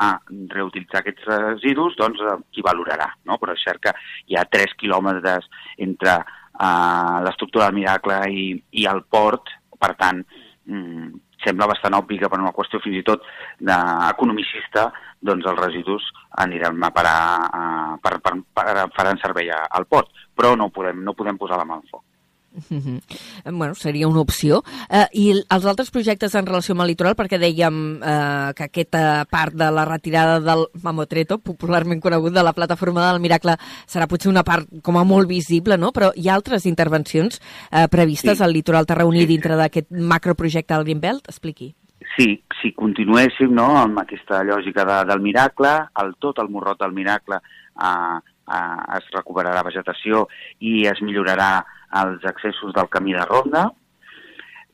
a 0.00 0.14
reutilitzar 0.54 1.00
aquests 1.00 1.26
residus, 1.30 1.96
doncs 1.98 2.20
eh, 2.24 2.36
qui 2.52 2.64
valorarà, 2.66 3.08
no? 3.28 3.38
Però 3.40 3.54
és 3.56 3.64
cert 3.64 3.82
que 3.86 3.94
hi 4.30 4.38
ha 4.38 4.46
3 4.48 4.76
quilòmetres 4.80 5.48
entre 5.86 6.18
uh, 6.20 7.16
l'estructura 7.24 7.68
del 7.68 7.80
Miracle 7.80 8.20
i, 8.30 8.46
i 8.82 8.86
el 8.90 9.04
port, 9.08 9.52
per 9.80 9.94
tant, 10.00 10.22
mm, 10.68 11.08
sembla 11.44 11.70
bastant 11.70 11.96
obvi 11.96 12.18
que 12.20 12.28
per 12.28 12.40
una 12.40 12.52
qüestió 12.56 12.82
fins 12.84 13.00
i 13.00 13.06
tot 13.06 13.24
economicista, 13.64 14.90
doncs 15.20 15.46
els 15.48 15.60
residus 15.60 16.04
aniran 16.44 16.82
a 16.84 16.92
parar, 16.92 17.18
uh, 17.48 17.96
per, 18.04 18.18
per, 18.24 18.36
per, 18.56 18.86
faran 18.96 19.20
servei 19.22 19.52
al 19.52 19.88
port, 19.88 20.12
però 20.36 20.54
no 20.56 20.70
podem, 20.74 21.04
no 21.04 21.16
podem 21.16 21.40
posar 21.40 21.60
la 21.60 21.68
mà 21.68 21.80
al 21.80 21.88
foc. 21.88 22.04
Mm 22.52 22.78
-hmm. 22.78 23.52
Bueno, 23.58 23.74
seria 23.74 24.08
una 24.08 24.20
opció. 24.20 24.62
Uh, 24.90 25.06
I 25.12 25.44
els 25.48 25.64
altres 25.64 25.90
projectes 25.90 26.34
en 26.34 26.46
relació 26.46 26.72
amb 26.72 26.82
el 26.82 26.88
litoral, 26.88 27.14
perquè 27.14 27.38
dèiem 27.38 28.00
uh, 28.02 28.52
que 28.54 28.64
aquesta 28.64 29.24
part 29.30 29.54
de 29.54 29.70
la 29.70 29.84
retirada 29.84 30.40
del 30.40 30.66
Mamotreto, 30.82 31.38
popularment 31.38 32.00
conegut 32.00 32.32
de 32.32 32.42
la 32.42 32.52
plataforma 32.52 33.12
del 33.12 33.20
Miracle, 33.20 33.56
serà 33.86 34.06
potser 34.06 34.30
una 34.30 34.42
part 34.42 34.66
com 34.82 34.96
a 34.96 35.04
molt 35.04 35.28
visible, 35.28 35.78
no? 35.78 35.92
Però 35.92 36.10
hi 36.14 36.28
ha 36.28 36.34
altres 36.34 36.66
intervencions 36.66 37.40
uh, 37.72 37.86
previstes 37.88 38.38
sí. 38.38 38.44
al 38.44 38.52
litoral 38.52 38.86
tarragoní 38.86 39.20
sí. 39.20 39.26
dintre 39.26 39.56
d'aquest 39.56 39.90
macroprojecte 39.90 40.74
del 40.74 40.84
Greenbelt? 40.84 41.28
Expliqui. 41.28 41.74
Sí, 42.16 42.42
si 42.60 42.72
continuéssim 42.72 43.52
no, 43.54 43.76
amb 43.78 44.00
aquesta 44.02 44.42
lògica 44.42 44.84
de, 44.84 45.04
del 45.10 45.20
miracle, 45.20 45.70
el 46.02 46.14
tot 46.18 46.38
el 46.38 46.48
morrot 46.48 46.80
del 46.80 46.92
miracle 46.92 47.36
uh, 47.36 48.18
uh, 48.18 48.96
es 48.96 49.06
recuperarà 49.14 49.62
vegetació 49.62 50.26
i 50.58 50.86
es 50.90 51.00
millorarà 51.04 51.64
als 51.90 52.24
accessos 52.24 52.74
del 52.74 52.88
camí 52.88 53.14
de 53.16 53.24
ronda. 53.26 53.66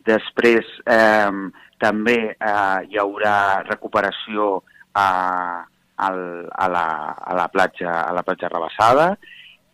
Després 0.07 0.69
eh, 0.87 1.33
també 1.83 2.19
eh, 2.31 2.79
hi 2.91 3.01
haurà 3.01 3.63
recuperació 3.67 4.61
a, 4.95 5.09
al, 5.97 6.21
a, 6.53 6.69
la, 6.69 6.87
a, 7.17 7.35
la 7.37 7.49
platja, 7.53 7.91
a 8.05 8.13
la 8.15 8.23
platja 8.27 8.53
rebassada, 8.53 9.11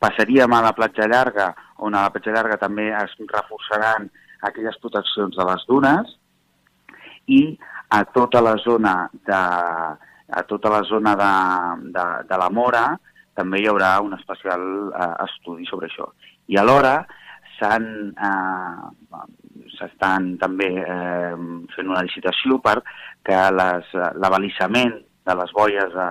passaríem 0.02 0.52
a 0.54 0.62
la 0.64 0.72
platja 0.75 1.06
llarga, 1.11 1.52
on 1.78 1.94
a 1.94 2.06
la 2.06 2.14
platja 2.14 2.34
llarga 2.34 2.58
també 2.58 2.88
es 2.96 3.14
reforçaran 3.20 4.08
aquelles 4.42 4.78
proteccions 4.82 5.37
de 5.38 5.46
les 5.46 5.66
dunes, 5.68 6.16
i 7.30 7.42
a 7.92 8.02
tota 8.11 8.40
la 8.42 8.56
zona 8.64 8.94
de, 9.12 9.38
a 10.32 10.42
tota 10.49 10.70
la 10.72 10.82
zona 10.88 11.14
de, 11.14 11.32
de, 11.92 12.04
de 12.28 12.38
la 12.40 12.49
Mora 12.50 12.87
també 13.37 13.62
hi 13.62 13.68
haurà 13.70 13.99
un 14.04 14.14
especial 14.16 14.62
eh, 14.90 15.11
estudi 15.26 15.66
sobre 15.68 15.88
això. 15.88 16.08
I 16.49 16.58
alhora 16.61 17.02
s'han 17.62 17.87
eh, 18.28 19.23
s'estan 19.78 20.35
també 20.42 20.69
eh, 20.83 21.35
fent 21.76 21.90
una 21.90 22.02
licitació 22.04 22.59
per 22.64 22.81
que 23.26 23.38
l'avalissament 23.54 24.97
de 25.26 25.37
les 25.38 25.52
boies 25.54 25.95
de, 25.95 26.09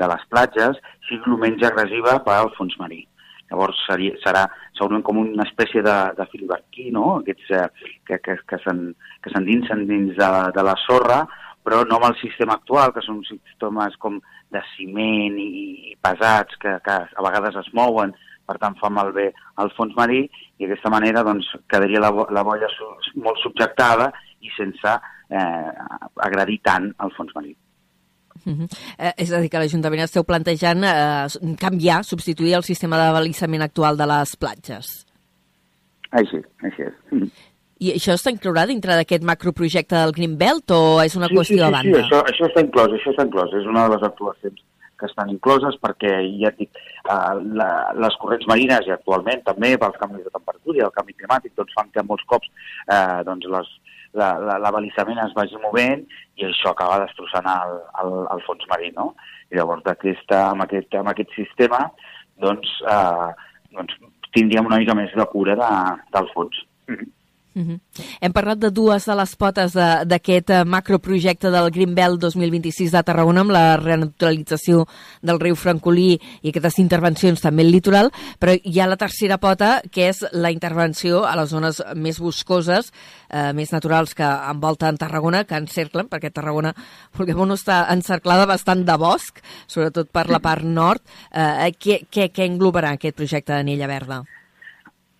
de 0.00 0.08
les 0.12 0.24
platges 0.32 0.80
sigui 1.08 1.30
el 1.32 1.40
menys 1.44 1.64
agressiva 1.68 2.18
per 2.26 2.36
al 2.38 2.52
fons 2.58 2.74
marí. 2.82 3.04
Llavors 3.48 3.78
seria, 3.86 4.16
serà 4.20 4.44
segurament 4.76 5.04
com 5.06 5.20
una 5.22 5.46
espècie 5.46 5.80
de, 5.84 5.96
de 6.18 6.26
filiberquí, 6.32 6.90
no? 6.92 7.20
Aquests 7.22 7.52
eh, 7.56 7.66
que, 8.08 8.18
que, 8.24 8.36
que 8.50 8.58
s'endinsen 8.64 9.86
dins 9.88 10.16
de, 10.18 10.32
de 10.56 10.64
la 10.66 10.76
sorra, 10.84 11.22
però 11.64 11.80
no 11.84 11.96
amb 11.96 12.10
el 12.10 12.18
sistema 12.20 12.58
actual, 12.58 12.92
que 12.92 13.04
són 13.04 13.22
sistemes 13.28 13.96
com 14.02 14.20
de 14.52 14.60
ciment 14.74 15.36
i, 15.40 15.48
i 15.92 15.96
pesats 16.04 16.60
que, 16.60 16.76
que 16.84 16.98
a 17.08 17.24
vegades 17.24 17.56
es 17.62 17.72
mouen, 17.76 18.14
per 18.48 18.56
tant 18.62 18.76
fa 18.80 18.88
malbé 18.92 19.28
al 19.60 19.70
fons 19.76 19.94
marí, 19.98 20.24
i 20.58 20.64
d'aquesta 20.64 20.92
manera 20.94 21.24
doncs, 21.26 21.50
quedaria 21.70 22.00
la, 22.02 22.10
la 22.32 22.44
boia 22.46 22.68
su, 22.72 22.88
molt 23.20 23.40
subjectada 23.44 24.08
i 24.40 24.52
sense 24.56 24.94
eh, 24.94 25.72
agredir 26.24 26.60
tant 26.64 26.88
al 27.04 27.12
fons 27.16 27.34
marí. 27.36 27.52
Uh 28.38 28.54
-huh. 28.54 28.68
eh, 28.98 29.12
és 29.18 29.32
a 29.32 29.40
dir, 29.40 29.50
que 29.50 29.58
l'Ajuntament 29.58 30.02
esteu 30.02 30.24
plantejant 30.24 30.84
eh, 30.84 31.26
canviar, 31.58 32.04
substituir 32.04 32.54
el 32.54 32.62
sistema 32.62 32.96
d'avalisament 32.96 33.62
actual 33.62 33.96
de 33.96 34.06
les 34.06 34.36
platges. 34.36 35.06
Així, 36.10 36.40
així 36.62 36.82
és. 36.82 36.94
Mm 37.10 37.20
-hmm. 37.20 37.30
I 37.80 37.92
això 37.94 38.12
està 38.14 38.30
inclourà 38.30 38.66
dintre 38.66 38.94
d'aquest 38.96 39.22
macroprojecte 39.22 39.94
del 39.94 40.12
Greenbelt 40.12 40.70
o 40.70 41.02
és 41.02 41.14
una 41.16 41.28
sí, 41.28 41.34
qüestió 41.34 41.56
sí, 41.56 41.60
sí, 41.60 41.64
de 41.64 41.70
banda? 41.70 41.98
Sí, 41.98 42.04
això, 42.04 42.18
això 42.24 42.44
està 42.48 42.60
inclòs, 42.60 42.90
això 42.92 43.10
està 43.10 43.26
inclòs. 43.26 43.54
És 43.54 43.66
una 43.66 43.88
de 43.88 43.94
les 43.94 44.02
actuacions 44.02 44.64
que 44.98 45.06
estan 45.06 45.30
incloses 45.32 45.78
perquè, 45.82 46.12
ja 46.42 46.52
dic, 46.58 46.70
uh, 47.06 47.36
la, 47.60 47.68
les 48.04 48.16
corrents 48.22 48.46
marines 48.50 48.86
i 48.86 48.94
actualment 48.94 49.44
també 49.46 49.76
pels 49.78 49.98
canvis 50.00 50.26
de 50.26 50.34
temperatura 50.34 50.80
i 50.80 50.84
el 50.86 50.94
canvi 50.96 51.16
climàtic 51.18 51.54
doncs 51.56 51.76
fan 51.78 51.92
que 51.94 52.06
molts 52.06 52.26
cops 52.32 52.50
uh, 52.50 53.22
doncs 53.28 53.48
les, 53.54 53.72
l'abalisament 54.18 55.20
es 55.24 55.34
vagi 55.36 55.60
movent 55.62 56.04
i 56.40 56.46
això 56.48 56.72
acaba 56.72 57.02
destrossant 57.04 57.48
el, 57.52 57.74
el, 58.02 58.14
el 58.34 58.44
fons 58.46 58.64
marí, 58.70 58.92
no? 58.96 59.12
I 59.52 59.58
llavors 59.58 59.86
aquesta, 59.86 60.48
amb, 60.52 60.64
aquest, 60.64 60.94
amb 60.96 61.12
aquest 61.12 61.34
sistema 61.36 61.84
doncs, 62.40 62.70
uh, 62.88 63.30
doncs 63.74 63.94
tindríem 64.34 64.66
una 64.68 64.80
mica 64.80 64.96
més 64.96 65.14
de 65.14 65.28
cura 65.32 65.56
de, 65.58 65.70
del 66.14 66.28
fons. 66.34 66.64
Mm 66.88 66.94
-hmm. 66.96 67.12
Uh 67.58 67.64
-huh. 67.64 67.80
Hem 68.20 68.32
parlat 68.32 68.58
de 68.58 68.70
dues 68.70 69.04
de 69.04 69.14
les 69.16 69.36
potes 69.36 69.72
d'aquest 69.72 70.50
eh, 70.50 70.64
macroprojecte 70.64 71.50
del 71.50 71.70
Greenbelt 71.70 72.20
2026 72.20 72.92
de 72.92 73.02
Tarragona 73.02 73.40
amb 73.40 73.50
la 73.50 73.76
renaturalització 73.76 74.86
del 75.20 75.40
riu 75.40 75.56
Francolí 75.56 76.20
i 76.42 76.48
aquestes 76.50 76.78
intervencions 76.78 77.40
també 77.40 77.62
al 77.62 77.72
litoral, 77.72 78.12
però 78.38 78.54
hi 78.62 78.80
ha 78.80 78.86
la 78.86 78.96
tercera 78.96 79.38
pota 79.38 79.82
que 79.90 80.08
és 80.08 80.24
la 80.32 80.52
intervenció 80.52 81.26
a 81.26 81.34
les 81.34 81.50
zones 81.50 81.82
més 81.96 82.20
boscoses, 82.20 82.92
eh, 83.28 83.52
més 83.52 83.72
naturals 83.72 84.14
que 84.14 84.24
envolten 84.24 84.96
Tarragona, 84.96 85.44
que 85.44 85.56
encerclen, 85.56 86.08
perquè 86.08 86.30
Tarragona, 86.30 86.74
vulguem 87.16 87.48
no, 87.48 87.54
està 87.54 87.88
encerclada 87.90 88.46
bastant 88.46 88.84
de 88.84 88.96
bosc, 88.96 89.42
sobretot 89.66 90.10
per 90.10 90.28
la 90.30 90.38
part 90.38 90.62
nord. 90.62 91.02
Eh, 91.32 91.72
què, 91.72 92.06
què, 92.08 92.30
què 92.30 92.44
englobarà 92.44 92.90
aquest 92.92 93.16
projecte 93.16 93.52
d'Anella 93.52 93.86
Verda? 93.86 94.22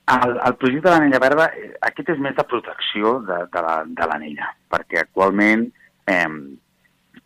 El, 0.09 0.39
el 0.41 0.55
projecte 0.57 0.89
de 0.89 0.95
l'anella 0.95 1.21
verda, 1.21 1.51
eh, 1.53 1.75
aquest 1.91 2.15
és 2.15 2.21
més 2.25 2.37
de 2.37 2.45
protecció 2.49 3.19
de, 3.29 3.43
de 3.53 4.07
l'anella, 4.09 4.49
la, 4.49 4.55
perquè 4.73 5.03
actualment 5.03 5.67
eh, 6.09 6.29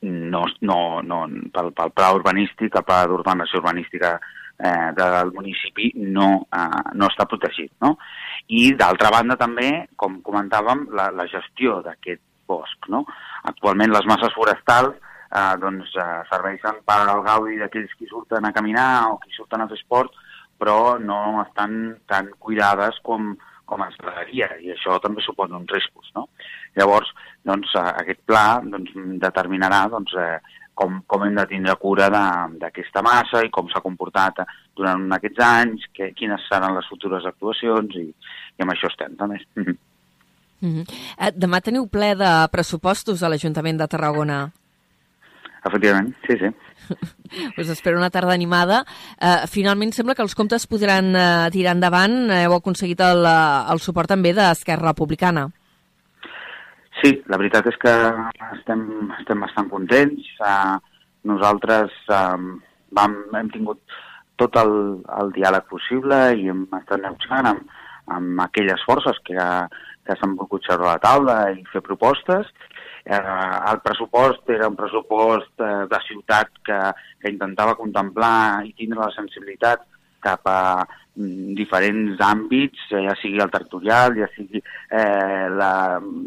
no, 0.02 0.42
no, 0.66 0.78
no, 1.06 1.18
pel, 1.54 1.70
pel 1.78 1.92
pla 1.94 2.12
urbanístic, 2.16 2.74
el 2.74 2.86
pla 2.88 3.04
d'urbanació 3.06 3.60
urbanística 3.60 4.16
eh, 4.58 4.90
del 4.96 5.32
municipi 5.36 5.92
no, 5.96 6.48
eh, 6.50 6.82
no 6.98 7.08
està 7.10 7.26
protegit. 7.30 7.70
No? 7.84 7.94
I 8.48 8.72
d'altra 8.78 9.12
banda 9.14 9.38
també, 9.38 9.70
com 9.96 10.20
comentàvem, 10.26 10.88
la, 10.98 11.10
la 11.14 11.28
gestió 11.30 11.80
d'aquest 11.86 12.22
bosc. 12.50 12.90
No? 12.92 13.04
Actualment 13.50 13.94
les 13.94 14.08
masses 14.10 14.34
forestals 14.34 14.96
eh, 14.96 15.54
doncs, 15.62 15.94
eh, 15.96 16.20
serveixen 16.30 16.82
per 16.86 17.00
al 17.04 17.22
gaudi 17.26 17.58
d'aquells 17.60 17.94
qui 17.98 18.10
surten 18.10 18.46
a 18.46 18.54
caminar 18.54 18.90
o 19.12 19.18
qui 19.22 19.32
surten 19.36 19.62
a 19.62 19.70
fer 19.70 19.80
esport, 19.80 20.12
però 20.62 20.96
no 21.02 21.42
estan 21.42 21.96
tan 22.06 22.30
cuidades 22.38 23.00
com, 23.02 23.32
com 23.66 23.82
ens 23.82 23.98
agradaria, 23.98 24.52
i 24.62 24.70
això 24.70 25.00
també 25.02 25.24
suposa 25.24 25.58
uns 25.58 25.70
riscos. 25.74 26.12
No? 26.14 26.28
Llavors, 26.78 27.10
doncs, 27.42 27.74
eh, 27.74 27.92
aquest 28.04 28.22
pla 28.30 28.46
doncs, 28.62 28.94
determinarà 29.22 29.88
doncs, 29.90 30.14
eh, 30.14 30.38
com, 30.78 31.00
com 31.10 31.26
hem 31.26 31.34
de 31.36 31.46
tindre 31.50 31.74
cura 31.82 32.08
d'aquesta 32.12 33.02
massa 33.04 33.42
i 33.44 33.50
com 33.52 33.68
s'ha 33.68 33.82
comportat 33.84 34.44
durant 34.78 35.04
aquests 35.18 35.42
anys, 35.48 35.88
que, 35.96 36.12
quines 36.16 36.46
seran 36.48 36.78
les 36.78 36.88
futures 36.88 37.26
actuacions, 37.28 37.98
i, 37.98 38.06
i 38.56 38.64
amb 38.64 38.74
això 38.76 38.92
estem 38.92 39.18
també. 39.18 39.42
Mm 40.62 40.84
-hmm. 40.86 41.32
demà 41.34 41.58
teniu 41.60 41.88
ple 41.90 42.14
de 42.14 42.48
pressupostos 42.52 43.22
a 43.22 43.28
l'Ajuntament 43.28 43.78
de 43.78 43.86
Tarragona. 43.88 44.52
Efectivament, 45.66 46.14
sí, 46.24 46.36
sí. 46.38 46.50
Us 47.60 47.68
espero 47.68 47.98
una 47.98 48.10
tarda 48.10 48.34
animada. 48.34 48.82
Uh, 49.16 49.46
finalment 49.50 49.92
sembla 49.94 50.14
que 50.14 50.24
els 50.24 50.36
comptes 50.38 50.66
podran 50.70 51.12
uh, 51.14 51.48
tirar 51.54 51.76
endavant. 51.76 52.16
Heu 52.34 52.56
aconseguit 52.58 53.00
el, 53.04 53.24
uh, 53.26 53.66
el 53.72 53.82
suport 53.84 54.10
també 54.12 54.34
d'Esquerra 54.36 54.92
Republicana. 54.92 55.48
Sí, 57.00 57.16
la 57.32 57.38
veritat 57.40 57.66
és 57.70 57.78
que 57.82 57.92
estem, 58.52 58.82
estem 59.18 59.40
bastant 59.42 59.70
contents. 59.72 60.28
Uh, 60.40 60.76
nosaltres 61.28 61.94
uh, 62.12 62.36
vam, 62.94 63.16
hem 63.38 63.52
tingut 63.54 63.80
tot 64.40 64.58
el, 64.60 64.74
el 65.20 65.32
diàleg 65.36 65.66
possible 65.70 66.18
i 66.38 66.50
hem 66.50 66.66
estat 66.78 67.00
negociant 67.02 67.48
amb, 67.52 67.72
amb 68.12 68.44
aquelles 68.44 68.82
forces 68.88 69.18
que, 69.26 69.46
que 70.06 70.16
s'han 70.18 70.36
volgut 70.38 70.66
seure 70.66 70.86
a 70.86 70.94
la 70.94 71.02
taula 71.02 71.36
i 71.54 71.62
fer 71.72 71.82
propostes 71.86 72.50
Eh, 73.04 73.20
el 73.72 73.80
pressupost 73.82 74.50
era 74.54 74.68
un 74.70 74.76
pressupost 74.78 75.60
eh, 75.60 75.86
de 75.90 76.02
ciutat 76.06 76.52
que, 76.62 76.78
que 77.22 77.32
intentava 77.32 77.74
contemplar 77.78 78.62
i 78.68 78.74
tindre 78.78 79.02
la 79.02 79.14
sensibilitat 79.16 79.82
cap 80.22 80.46
a 80.46 80.60
mm, 81.18 81.56
diferents 81.58 82.22
àmbits, 82.22 82.84
eh, 82.92 83.02
ja 83.08 83.16
sigui 83.18 83.42
el 83.42 83.50
territorial, 83.50 84.14
ja 84.22 84.28
sigui 84.36 84.62
eh, 84.62 85.48
la, 85.50 85.72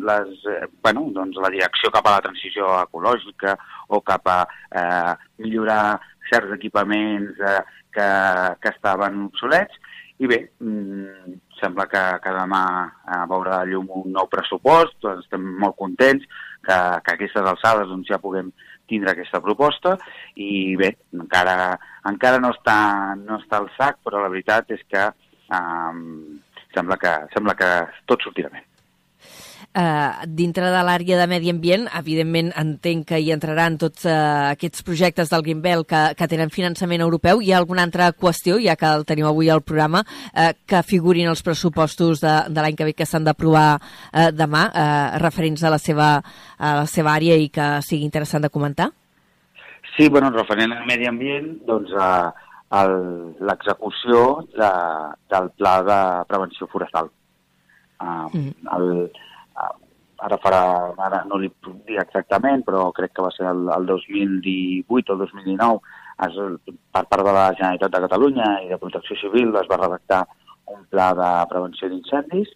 les, 0.10 0.36
eh, 0.52 0.68
bueno, 0.84 1.08
doncs 1.16 1.40
la 1.40 1.54
direcció 1.54 1.94
cap 1.96 2.12
a 2.12 2.18
la 2.18 2.26
transició 2.28 2.76
ecològica 2.82 3.56
o 3.96 4.02
cap 4.04 4.28
a 4.28 4.42
eh, 4.76 5.16
millorar 5.46 5.96
certs 6.28 6.58
equipaments 6.58 7.40
eh, 7.40 7.60
que, 7.96 8.12
que 8.60 8.76
estaven 8.76 9.30
obsolets. 9.30 9.80
I 10.24 10.28
bé, 10.32 10.38
mm, 10.64 11.40
sembla 11.60 11.88
que, 11.92 12.02
que 12.24 12.32
demà 12.36 12.64
eh, 12.88 13.24
veurà 13.32 13.64
llum 13.68 13.90
un 14.02 14.14
nou 14.16 14.30
pressupost, 14.32 14.96
doncs 15.04 15.26
estem 15.26 15.44
molt 15.64 15.76
contents, 15.80 16.24
que, 16.66 16.78
que 17.06 17.14
a 17.14 17.18
aquestes 17.18 17.50
alçades 17.54 17.90
doncs, 17.92 18.10
ja 18.12 18.22
puguem 18.22 18.52
tindre 18.90 19.14
aquesta 19.14 19.42
proposta 19.42 19.96
i 20.36 20.76
bé, 20.78 20.92
encara, 21.18 21.74
encara 22.10 22.42
no, 22.42 22.54
està, 22.54 22.78
no 23.22 23.40
està 23.42 23.62
al 23.62 23.72
sac, 23.78 24.02
però 24.06 24.22
la 24.22 24.30
veritat 24.34 24.70
és 24.76 24.86
que 24.90 25.08
um, 25.56 26.06
sembla 26.76 27.00
que, 27.02 27.18
sembla 27.34 27.58
que 27.58 27.72
tot 28.10 28.26
sortirà 28.26 28.54
bé 28.54 28.66
eh, 29.76 30.26
dintre 30.28 30.70
de 30.72 30.82
l'àrea 30.88 31.20
de 31.20 31.28
medi 31.30 31.52
ambient, 31.52 31.86
evidentment 32.00 32.52
entenc 32.58 33.08
que 33.12 33.20
hi 33.20 33.32
entraran 33.36 33.78
tots 33.82 34.06
eh, 34.08 34.16
aquests 34.56 34.86
projectes 34.88 35.32
del 35.32 35.44
Greenbelt 35.46 35.88
que, 35.90 36.02
que 36.18 36.30
tenen 36.32 36.54
finançament 36.54 37.04
europeu. 37.04 37.42
Hi 37.44 37.52
ha 37.54 37.60
alguna 37.60 37.86
altra 37.88 38.12
qüestió, 38.14 38.58
ja 38.64 38.78
que 38.80 38.90
el 38.90 39.06
teniu 39.08 39.28
avui 39.30 39.52
al 39.52 39.64
programa, 39.66 40.06
eh, 40.34 40.54
que 40.66 40.84
figurin 40.88 41.30
els 41.32 41.44
pressupostos 41.46 42.24
de, 42.24 42.36
de 42.50 42.64
l'any 42.64 42.80
que 42.80 42.90
ve 42.90 42.96
que 42.96 43.10
s'han 43.10 43.28
d'aprovar 43.28 43.68
eh, 43.78 44.32
demà, 44.32 44.70
eh, 44.72 45.20
referents 45.24 45.64
a 45.64 45.74
la, 45.76 45.82
seva, 45.82 46.16
a 46.58 46.76
la 46.82 46.88
seva 46.90 47.16
àrea 47.16 47.36
i 47.36 47.52
que 47.52 47.76
sigui 47.86 48.08
interessant 48.08 48.46
de 48.46 48.54
comentar? 48.54 48.92
Sí, 49.96 50.10
bueno, 50.10 50.32
referent 50.32 50.74
al 50.76 50.88
medi 50.88 51.08
ambient, 51.08 51.54
doncs 51.68 51.94
eh, 51.96 52.32
l'execució 53.46 54.26
de, 54.56 54.72
del 55.32 55.52
pla 55.60 55.76
de 55.88 56.00
prevenció 56.28 56.68
forestal. 56.68 57.12
Uh, 57.96 58.28
mm. 58.28 58.68
el, 58.76 58.90
ara 60.26 60.40
farà, 60.42 60.62
ara 61.08 61.22
no 61.30 61.38
li 61.42 61.50
puc 61.50 61.84
dir 61.88 62.00
exactament, 62.02 62.64
però 62.66 62.88
crec 62.98 63.14
que 63.16 63.26
va 63.26 63.32
ser 63.36 63.46
el, 63.52 63.68
el 63.76 63.86
2018 63.90 65.14
o 65.14 65.16
el 65.16 65.22
2019, 65.26 65.94
es, 66.28 66.40
per 66.96 67.04
part 67.12 67.26
de 67.28 67.36
la 67.36 67.46
Generalitat 67.58 67.94
de 67.94 68.04
Catalunya 68.08 68.50
i 68.66 68.72
de 68.72 68.80
Protecció 68.82 69.18
Civil 69.22 69.54
es 69.62 69.70
va 69.72 69.82
redactar 69.82 70.24
un 70.74 70.86
pla 70.90 71.12
de 71.18 71.30
prevenció 71.52 71.92
d'incendis. 71.92 72.50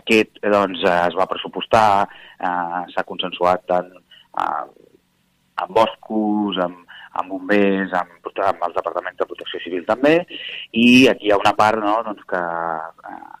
Aquest 0.00 0.40
doncs, 0.42 0.82
es 0.82 1.14
va 1.18 1.28
pressupostar, 1.30 1.86
eh, 2.42 2.82
s'ha 2.92 3.06
consensuat 3.06 3.62
tant 3.70 3.92
eh, 3.94 4.64
amb 5.62 5.72
boscos, 5.78 6.58
amb, 6.64 6.82
amb 7.20 7.32
bombers, 7.32 7.94
amb, 7.96 8.30
amb 8.48 8.66
els 8.66 8.76
departaments 8.76 9.20
de 9.20 9.28
protecció 9.30 9.62
civil 9.62 9.86
també, 9.88 10.18
i 10.72 11.06
aquí 11.12 11.30
hi 11.30 11.34
ha 11.36 11.40
una 11.40 11.54
part 11.56 11.80
no, 11.80 12.00
doncs 12.08 12.26
que 12.28 12.42
eh, 12.42 13.35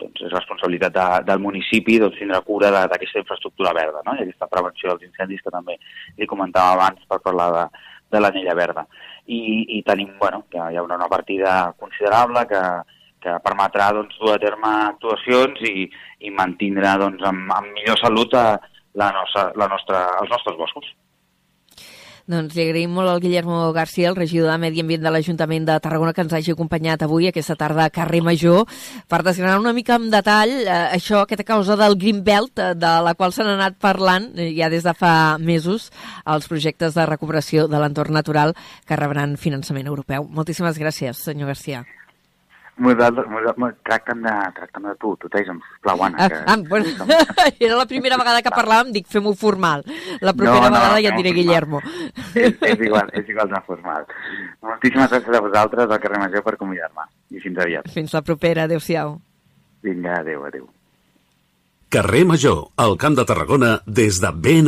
doncs 0.00 0.24
és 0.26 0.32
responsabilitat 0.32 0.94
de, 0.94 1.06
del 1.28 1.42
municipi 1.42 1.98
doncs, 2.02 2.18
tindre 2.18 2.40
cura 2.46 2.70
d'aquesta 2.74 3.22
infraestructura 3.22 3.74
verda 3.76 4.02
no? 4.06 4.16
i 4.16 4.24
aquesta 4.24 4.48
prevenció 4.50 4.92
dels 4.92 5.08
incendis 5.08 5.42
que 5.44 5.52
també 5.54 5.78
li 6.18 6.28
comentava 6.30 6.76
abans 6.76 7.04
per 7.08 7.20
parlar 7.24 7.50
de, 7.56 7.66
de 8.10 8.22
l'anella 8.22 8.56
verda. 8.58 8.86
I, 9.26 9.40
i 9.78 9.82
tenim, 9.86 10.16
bueno, 10.18 10.44
que 10.50 10.58
hi 10.58 10.76
ha 10.76 10.82
una, 10.82 10.98
partida 11.10 11.72
considerable 11.78 12.46
que, 12.50 12.62
que 13.22 13.36
permetrà 13.44 13.92
doncs, 13.94 14.16
dur 14.18 14.34
a 14.34 14.40
terme 14.42 14.72
actuacions 14.88 15.62
i, 15.68 15.86
i 16.26 16.34
mantindre 16.34 16.96
doncs, 17.04 17.22
amb, 17.30 17.52
amb 17.54 17.72
millor 17.76 18.00
salut 18.00 18.34
a, 18.34 18.46
la 18.94 19.10
nostra, 19.12 19.52
la 19.56 19.68
nostra, 19.68 20.02
els 20.22 20.30
nostres 20.30 20.56
boscos. 20.58 20.88
Doncs 22.30 22.54
li 22.54 22.62
agraïm 22.62 22.92
molt 22.94 23.10
al 23.10 23.18
Guillermo 23.18 23.72
García, 23.74 24.10
el 24.10 24.14
regidor 24.14 24.52
de 24.52 24.58
Medi 24.62 24.84
Ambient 24.84 25.02
de 25.02 25.10
l'Ajuntament 25.10 25.64
de 25.66 25.78
Tarragona, 25.82 26.12
que 26.14 26.22
ens 26.22 26.34
hagi 26.36 26.54
acompanyat 26.54 27.02
avui 27.02 27.26
aquesta 27.26 27.56
tarda 27.58 27.88
a 27.88 27.90
Carrer 27.90 28.20
Major 28.22 28.68
per 29.10 29.22
desgranar 29.26 29.58
una 29.58 29.74
mica 29.74 29.98
en 29.98 30.06
detall 30.12 30.52
eh, 30.60 30.78
això, 30.94 31.24
aquesta 31.24 31.48
causa 31.48 31.74
del 31.80 31.98
Green 31.98 32.22
Belt, 32.22 32.54
eh, 32.62 32.76
de 32.78 32.94
la 33.02 33.16
qual 33.18 33.34
s'han 33.34 33.50
anat 33.56 33.80
parlant 33.82 34.30
eh, 34.38 34.52
ja 34.54 34.70
des 34.70 34.86
de 34.86 34.94
fa 34.94 35.14
mesos 35.42 35.90
els 36.22 36.46
projectes 36.46 36.94
de 36.94 37.08
recuperació 37.10 37.66
de 37.66 37.82
l'entorn 37.82 38.14
natural 38.14 38.54
que 38.86 39.00
rebran 39.00 39.34
finançament 39.34 39.90
europeu. 39.90 40.30
Moltíssimes 40.30 40.78
gràcies, 40.78 41.26
senyor 41.26 41.50
García. 41.50 41.82
Tracta'm 42.80 44.22
de, 44.24 44.32
tracta'm 44.56 44.88
de 44.88 44.94
tu, 45.00 45.12
tuteja'm, 45.20 45.60
sisplau, 45.68 46.02
Anna. 46.06 46.28
Que... 46.32 46.40
Ah, 46.46 46.56
bueno, 46.56 47.06
era 47.60 47.76
la 47.76 47.86
primera 47.86 48.16
vegada 48.16 48.40
que 48.42 48.52
parlàvem, 48.54 48.92
dic, 48.96 49.06
fem-ho 49.12 49.34
formal. 49.36 49.84
La 50.24 50.32
propera 50.32 50.66
no, 50.66 50.72
no, 50.72 50.80
vegada 50.80 51.04
ja 51.04 51.12
et 51.12 51.20
diré 51.20 51.34
Guillermo. 51.36 51.84
És, 52.34 52.56
és, 52.56 52.82
igual, 52.88 53.12
és 53.12 53.28
igual 53.28 53.52
de 53.52 53.62
formal. 53.68 54.08
Moltíssimes 54.64 55.12
gràcies 55.12 55.36
a 55.36 55.44
vosaltres 55.44 55.86
al 55.86 56.02
carrer 56.02 56.24
Major 56.24 56.44
per 56.46 56.56
convidar-me. 56.60 57.08
I 57.30 57.44
fins 57.44 57.62
aviat. 57.62 57.88
Fins 57.94 58.16
la 58.16 58.24
propera, 58.26 58.66
adeu-siau. 58.68 59.18
Vinga, 59.84 60.20
adeu, 60.24 60.44
adeu. 60.48 60.68
Carrer 61.90 62.22
Major, 62.22 62.68
al 62.78 62.92
Camp 63.02 63.16
de 63.18 63.24
Tarragona, 63.26 63.70
des 63.84 64.20
de 64.22 64.28
ben 64.30 64.58